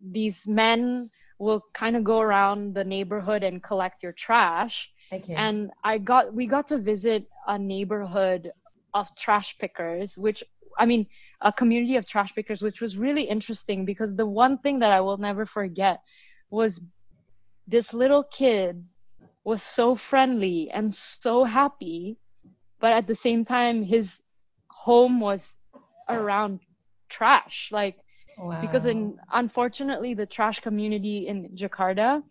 [0.00, 4.90] these men will kind of go around the neighborhood and collect your trash.
[5.12, 5.34] Okay.
[5.34, 8.52] And I got we got to visit a neighborhood
[8.92, 10.44] of trash pickers, which
[10.78, 11.06] I mean,
[11.40, 15.00] a community of trash pickers, which was really interesting because the one thing that I
[15.00, 16.00] will never forget
[16.50, 16.80] was
[17.66, 18.84] this little kid
[19.44, 22.16] was so friendly and so happy,
[22.80, 24.22] but at the same time, his
[24.68, 25.58] home was
[26.08, 26.60] around
[27.08, 27.68] trash.
[27.70, 27.96] Like
[28.36, 28.60] Wow.
[28.60, 32.22] Because in unfortunately the trash community in Jakarta,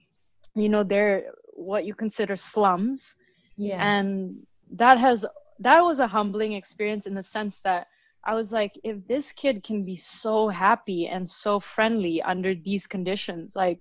[0.55, 3.15] you know, they're what you consider slums.
[3.57, 3.77] Yeah.
[3.81, 5.25] And that has
[5.59, 7.87] that was a humbling experience in the sense that
[8.25, 12.87] I was like, if this kid can be so happy and so friendly under these
[12.87, 13.79] conditions, like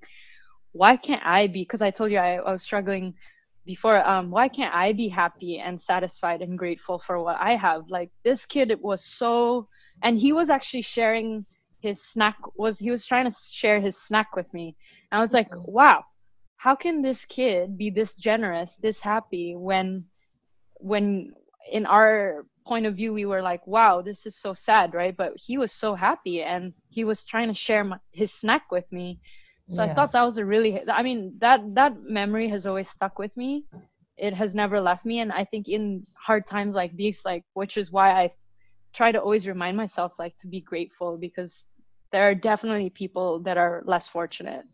[0.73, 1.63] why can't I be?
[1.63, 3.15] Because I told you I, I was struggling
[3.65, 7.85] before um why can't i be happy and satisfied and grateful for what i have
[7.89, 9.69] like this kid it was so
[10.03, 11.47] and he was actually sharing
[11.83, 14.77] his snack was he was trying to share his snack with me.
[15.11, 15.71] And I was like, mm-hmm.
[15.71, 16.05] wow,
[16.57, 20.07] how can this kid be this generous, this happy when
[20.77, 21.33] when
[21.71, 25.17] in our point of view we were like, wow, this is so sad, right?
[25.17, 28.91] But he was so happy and he was trying to share my, his snack with
[28.93, 29.21] me.
[29.69, 29.91] So yeah.
[29.91, 33.37] I thought that was a really I mean that that memory has always stuck with
[33.37, 33.65] me.
[34.17, 37.77] It has never left me and I think in hard times like these like which
[37.77, 38.31] is why I
[38.93, 41.67] try to always remind myself like to be grateful because
[42.11, 44.65] there are definitely people that are less fortunate.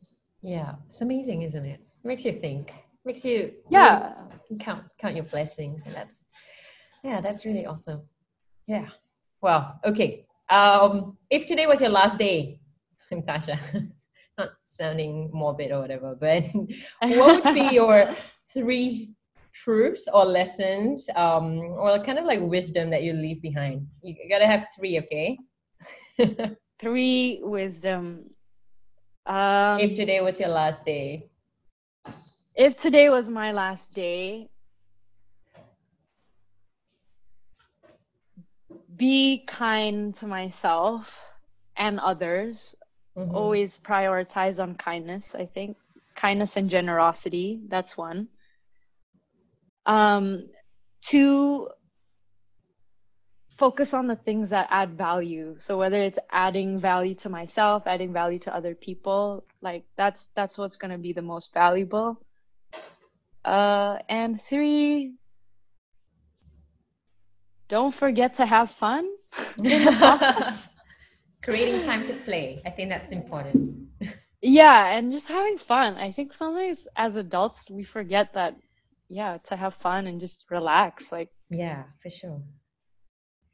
[0.43, 1.81] Yeah, it's amazing, isn't it?
[1.81, 2.73] it makes you think.
[3.05, 4.15] Makes you yeah
[4.59, 6.25] count count your blessings, and that's
[7.03, 8.03] yeah, that's really awesome.
[8.67, 8.89] Yeah.
[9.41, 10.27] Well, okay.
[10.51, 12.61] Um, if today was your last day,
[13.13, 13.59] Tasha,
[14.39, 16.45] not sounding morbid or whatever, but
[17.03, 18.15] what would be your
[18.53, 19.13] three
[19.53, 23.87] truths or lessons, um, or kind of like wisdom that you leave behind?
[24.03, 25.39] You gotta have three, okay?
[26.79, 28.31] three wisdom.
[29.27, 31.29] Um, if today was your last day.
[32.55, 34.49] If today was my last day,
[38.97, 41.31] be kind to myself
[41.77, 42.75] and others.
[43.19, 43.35] Mm-hmm.
[43.35, 45.77] Always prioritize on kindness, I think.
[46.15, 48.29] Kindness and generosity, that's one.
[49.87, 50.47] Um,
[51.01, 51.69] two,
[53.59, 58.13] focus on the things that add value so whether it's adding value to myself adding
[58.13, 62.23] value to other people like that's that's what's going to be the most valuable
[63.45, 65.13] uh and three
[67.69, 69.11] don't forget to have fun
[69.59, 70.69] in the process
[71.43, 73.69] creating time to play i think that's important
[74.43, 78.57] yeah and just having fun i think sometimes as adults we forget that
[79.09, 82.41] yeah to have fun and just relax like yeah for sure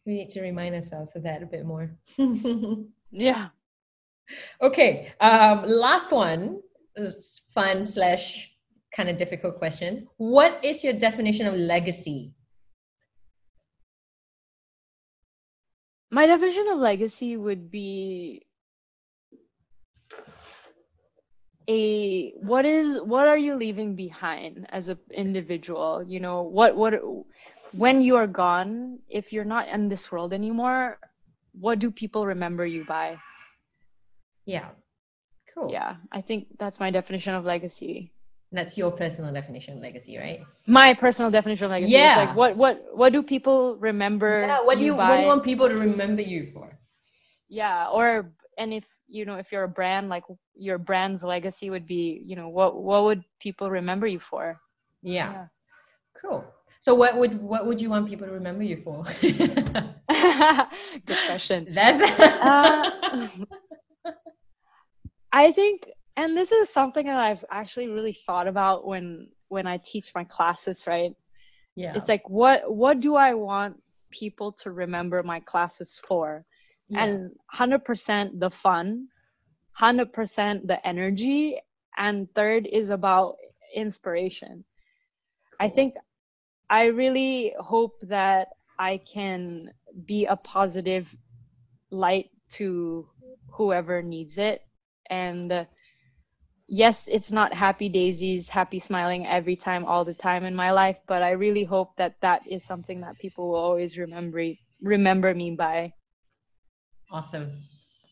[0.07, 1.91] we need to remind ourselves of that a bit more.
[3.11, 3.49] yeah.
[4.61, 5.13] Okay.
[5.21, 6.61] Um, last one
[6.97, 8.51] is fun slash
[8.95, 10.07] kind of difficult question.
[10.19, 12.34] What is your definition of legacy?
[16.15, 18.47] My definition of legacy would be
[21.69, 26.05] a what is what are you leaving behind as an individual?
[26.07, 26.95] You know what what
[27.73, 30.99] when you are gone if you're not in this world anymore
[31.59, 33.19] what do people remember you by?
[34.47, 34.71] Yeah.
[35.53, 35.71] Cool.
[35.73, 38.14] Yeah i think that's my definition of legacy
[38.57, 40.41] that's your personal definition of legacy right?
[40.67, 44.79] My personal definition of legacy yeah like what what what do people remember yeah what
[44.79, 46.79] do you, you what do you want people to remember you for?
[47.49, 50.25] Yeah or and if you know if you're a brand like
[50.55, 54.61] your brand's legacy would be you know what what would people remember you for?
[55.03, 55.47] Yeah, yeah.
[56.21, 56.45] cool.
[56.81, 59.05] So what would what would you want people to remember you for?
[59.21, 61.67] Good question.
[61.75, 62.91] That's uh,
[65.35, 69.77] i think and this is something that i've actually really thought about when when i
[69.79, 71.13] teach my classes right?
[71.77, 71.95] Yeah.
[71.97, 76.45] It's like what what do i want people to remember my classes for?
[76.89, 77.05] Yeah.
[77.05, 79.09] and 100% the fun
[79.81, 81.59] 100% the energy
[81.97, 83.37] and third is about
[83.75, 84.65] inspiration.
[85.51, 85.67] Cool.
[85.67, 85.95] i think
[86.71, 88.49] i really hope that
[88.79, 89.73] i can
[90.07, 91.17] be a positive
[91.91, 93.09] light to
[93.51, 94.63] whoever needs it.
[95.11, 95.65] And uh,
[96.67, 100.99] yes it's not happy daisies happy smiling every time all the time in my life
[101.07, 104.45] but i really hope that that is something that people will always remember
[104.81, 105.93] remember me by
[107.15, 107.63] Awesome.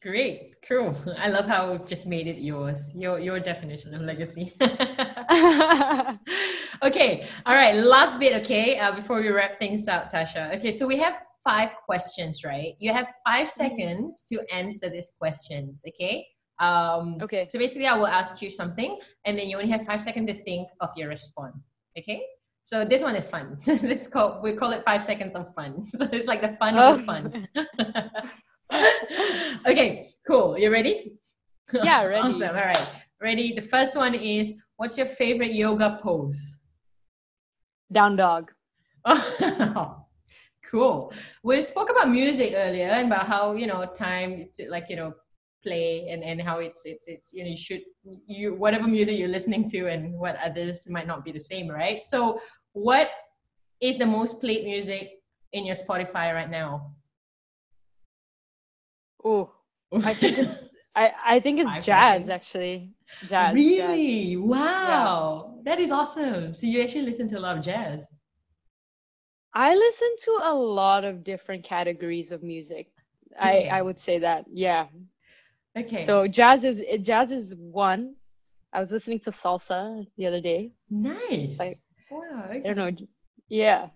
[0.00, 0.54] Great.
[0.68, 0.96] Cool.
[1.18, 4.54] I love how we've just made it yours, your your definition of legacy.
[6.82, 7.26] okay.
[7.44, 7.74] All right.
[7.74, 10.54] Last bit, okay, uh, before we wrap things up, Tasha.
[10.56, 12.74] Okay, so we have five questions, right?
[12.78, 13.62] You have five mm-hmm.
[13.62, 16.26] seconds to answer these questions, okay?
[16.62, 17.48] Um, okay.
[17.50, 20.44] So basically, I will ask you something, and then you only have five seconds to
[20.44, 21.56] think of your response,
[21.98, 22.22] okay?
[22.62, 23.58] So this one is fun.
[23.66, 25.86] this is called we call it five seconds of fun.
[25.88, 26.94] So it's like the fun oh.
[26.94, 27.48] of the fun.
[29.66, 30.56] okay, cool.
[30.56, 31.18] You ready?
[31.72, 32.28] Yeah, ready.
[32.28, 32.56] awesome.
[32.56, 32.88] All right.
[33.20, 33.54] Ready?
[33.54, 36.58] The first one is what's your favorite yoga pose?
[37.90, 38.52] Down dog.
[40.70, 41.12] cool.
[41.42, 45.14] We spoke about music earlier and about how, you know, time like, you know,
[45.62, 47.82] play and, and how it's it's it's you know you should
[48.26, 52.00] you whatever music you're listening to and what others might not be the same right
[52.00, 52.38] so
[52.72, 53.08] what
[53.80, 55.10] is the most played music
[55.52, 56.92] in your spotify right now
[59.24, 59.52] Oh,
[60.02, 62.28] I think it's I, I think it's Five jazz seconds.
[62.28, 62.90] actually.
[63.28, 63.54] Jazz.
[63.54, 64.34] Really?
[64.34, 64.42] Jazz.
[64.42, 65.54] Wow.
[65.56, 65.62] Yeah.
[65.64, 66.52] That is awesome.
[66.54, 68.04] So you actually listen to a lot of jazz.
[69.54, 72.88] I listen to a lot of different categories of music.
[73.38, 74.44] I I would say that.
[74.52, 74.86] Yeah.
[75.78, 76.04] Okay.
[76.04, 78.14] So jazz is jazz is one.
[78.72, 80.72] I was listening to salsa the other day.
[80.90, 81.58] Nice.
[81.58, 81.78] Like,
[82.10, 82.44] wow.
[82.48, 82.58] Okay.
[82.58, 83.06] I don't know.
[83.48, 83.88] Yeah.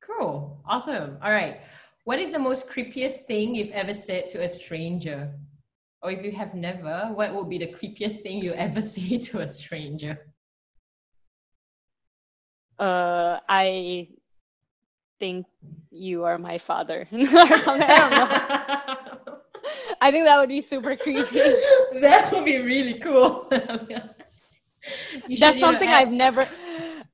[0.00, 0.62] Cool.
[0.66, 1.18] Awesome.
[1.22, 1.60] All right.
[2.04, 5.32] What is the most creepiest thing you've ever said to a stranger?
[6.02, 9.40] Or if you have never, what would be the creepiest thing you ever say to
[9.40, 10.32] a stranger?
[12.78, 14.08] Uh, I
[15.18, 15.46] think
[15.90, 17.08] you are my father.
[17.12, 17.78] I don't
[19.26, 19.32] know.
[20.00, 21.40] I think that would be super creepy.
[22.00, 23.50] that would be really cool.
[25.38, 26.46] That's something I've never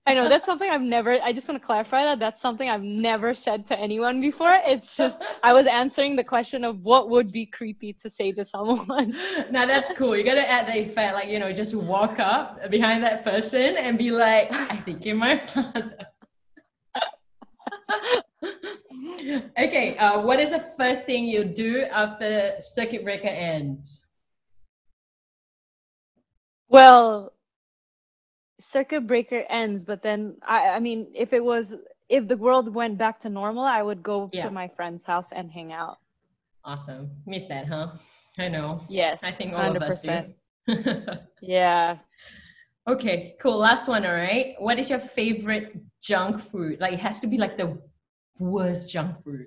[0.04, 1.20] I know that's something I've never.
[1.22, 4.58] I just want to clarify that that's something I've never said to anyone before.
[4.64, 8.44] It's just I was answering the question of what would be creepy to say to
[8.44, 9.16] someone.
[9.50, 10.16] now that's cool.
[10.16, 13.96] You gotta add the effect, like you know, just walk up behind that person and
[13.96, 15.96] be like, "I think you're my father."
[19.58, 19.96] Okay.
[19.96, 24.04] Uh, what is the first thing you do after circuit breaker ends?
[26.68, 27.32] Well,
[28.62, 31.74] circuit breaker ends but then i i mean if it was
[32.08, 34.44] if the world went back to normal i would go yeah.
[34.44, 35.98] to my friend's house and hang out
[36.64, 37.90] awesome miss that huh
[38.38, 39.76] i know yes i think all 100%.
[39.76, 41.98] of us do yeah
[42.88, 47.18] okay cool last one all right what is your favorite junk food like it has
[47.18, 47.76] to be like the
[48.38, 49.46] worst junk food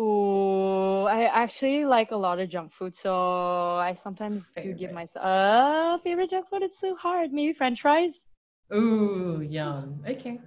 [0.00, 4.74] Oh, I actually like a lot of junk food, so I sometimes favorite.
[4.74, 6.62] do give myself uh favorite junk food.
[6.62, 7.32] It's so hard.
[7.32, 8.26] Maybe French fries.
[8.72, 10.04] Ooh, yum.
[10.08, 10.38] Okay,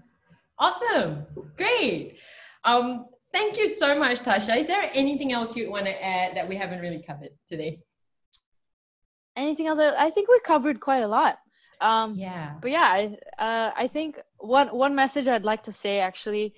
[0.58, 1.26] awesome,
[1.58, 2.18] great.
[2.64, 4.56] Um, thank you so much, Tasha.
[4.58, 7.80] Is there anything else you'd want to add that we haven't really covered today?
[9.36, 9.80] Anything else?
[9.80, 11.40] I think we covered quite a lot.
[11.82, 12.56] Um, yeah.
[12.62, 16.54] But yeah, I, uh, I think one one message I'd like to say actually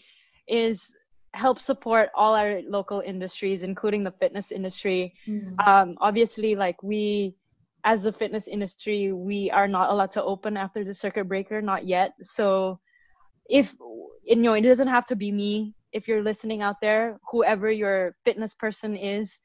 [0.47, 0.93] is
[1.33, 5.13] help support all our local industries, including the fitness industry.
[5.27, 5.55] Mm.
[5.65, 7.35] Um, obviously, like we,
[7.83, 11.85] as the fitness industry, we are not allowed to open after the circuit breaker, not
[11.87, 12.13] yet.
[12.21, 12.79] So,
[13.49, 13.73] if
[14.23, 15.73] you know, it doesn't have to be me.
[15.91, 19.39] If you're listening out there, whoever your fitness person is,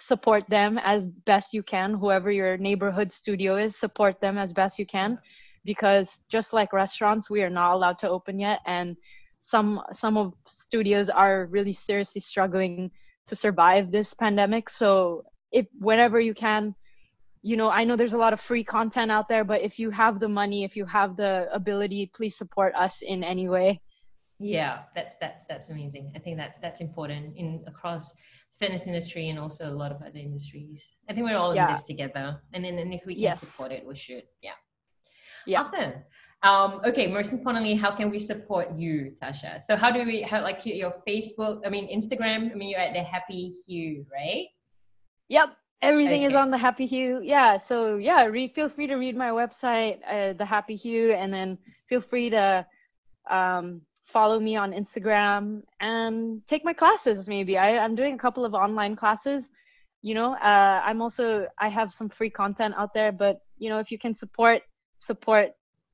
[0.00, 1.94] support them as best you can.
[1.94, 5.18] Whoever your neighborhood studio is, support them as best you can,
[5.64, 8.96] because just like restaurants, we are not allowed to open yet, and
[9.40, 12.90] some some of studios are really seriously struggling
[13.26, 14.68] to survive this pandemic.
[14.68, 16.74] So if whenever you can
[17.42, 19.90] you know i know there's a lot of free content out there but if you
[19.90, 23.80] have the money if you have the ability please support us in any way.
[24.38, 26.12] Yeah that's that's that's amazing.
[26.16, 28.12] I think that's that's important in across
[28.60, 31.66] fitness industry and also a lot of other industries i think we're all yeah.
[31.66, 33.40] in this together and then and if we can yes.
[33.40, 34.58] support it we should yeah
[35.46, 35.92] yeah awesome
[36.42, 39.60] um, okay, most importantly, how can we support you, Tasha?
[39.60, 42.94] So how do we how like your Facebook, I mean Instagram, I mean you're at
[42.94, 44.46] the Happy Hue, right?
[45.28, 45.50] Yep.
[45.82, 46.32] Everything okay.
[46.32, 47.20] is on the Happy Hue.
[47.22, 47.58] Yeah.
[47.58, 51.58] So yeah, read feel free to read my website, uh, the Happy Hue, and then
[51.88, 52.66] feel free to
[53.28, 57.56] um, follow me on Instagram and take my classes maybe.
[57.56, 59.50] I, I'm doing a couple of online classes.
[60.02, 63.78] You know, uh, I'm also I have some free content out there, but you know,
[63.78, 64.62] if you can support
[64.98, 65.50] support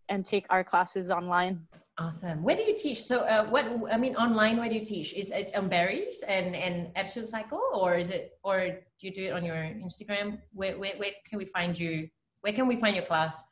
[0.08, 1.66] and take our classes online.
[1.98, 2.42] Awesome.
[2.42, 3.04] Where do you teach?
[3.04, 5.14] So, uh, what I mean, online, where do you teach?
[5.14, 9.24] Is is on Barry's and and absolute cycle, or is it, or do you do
[9.28, 10.38] it on your Instagram?
[10.52, 12.08] Where where, where can we find you?
[12.42, 13.42] Where can we find your class?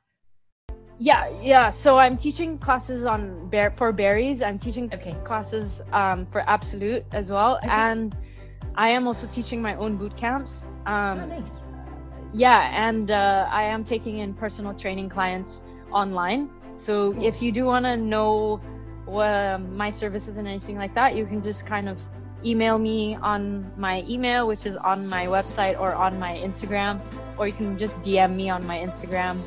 [0.99, 1.71] Yeah, yeah.
[1.71, 4.43] So I'm teaching classes on bear for Barry's.
[4.43, 5.17] I'm teaching okay.
[5.25, 7.69] classes um, for absolute as well, okay.
[7.69, 8.17] and
[8.77, 10.67] I am also teaching my own boot camps.
[10.87, 11.63] Um, oh, nice.
[12.33, 16.51] Yeah, and uh, I am taking in personal training clients online.
[16.77, 17.25] So cool.
[17.25, 18.61] if you do want to know
[19.05, 22.01] what, my services and anything like that, you can just kind of
[22.45, 27.01] email me on my email, which is on my website or on my Instagram,
[27.39, 29.41] or you can just DM me on my Instagram.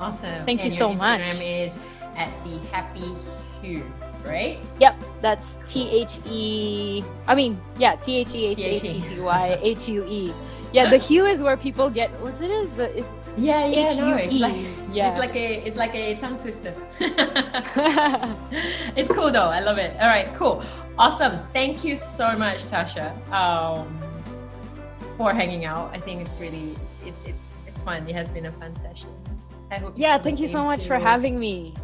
[0.00, 0.44] Awesome.
[0.44, 1.20] Thank and you so Instagram much.
[1.20, 1.78] Instagram is
[2.16, 3.14] at the Happy
[3.60, 3.92] Hue,
[4.24, 4.58] right?
[4.80, 4.96] Yep.
[5.20, 7.04] That's T H E.
[7.26, 10.32] I mean, yeah, T H E H A P P Y H U E.
[10.72, 12.10] Yeah, the hue is where people get.
[12.20, 13.06] What's it is the is
[13.38, 14.56] yeah, yeah, no, it's like
[14.92, 15.10] yeah.
[15.10, 16.74] it's like a it's like a tongue twister.
[18.96, 19.46] it's cool though.
[19.46, 19.94] I love it.
[20.00, 20.64] All right, cool,
[20.98, 21.38] awesome.
[21.52, 23.96] Thank you so much, Tasha, um,
[25.16, 25.94] for hanging out.
[25.94, 27.34] I think it's really it's, it, it,
[27.68, 28.08] it's fun.
[28.08, 29.10] It has been a fun session.
[29.70, 29.94] I hope.
[29.96, 30.88] Yeah, thank you so much too.
[30.88, 31.74] for having me.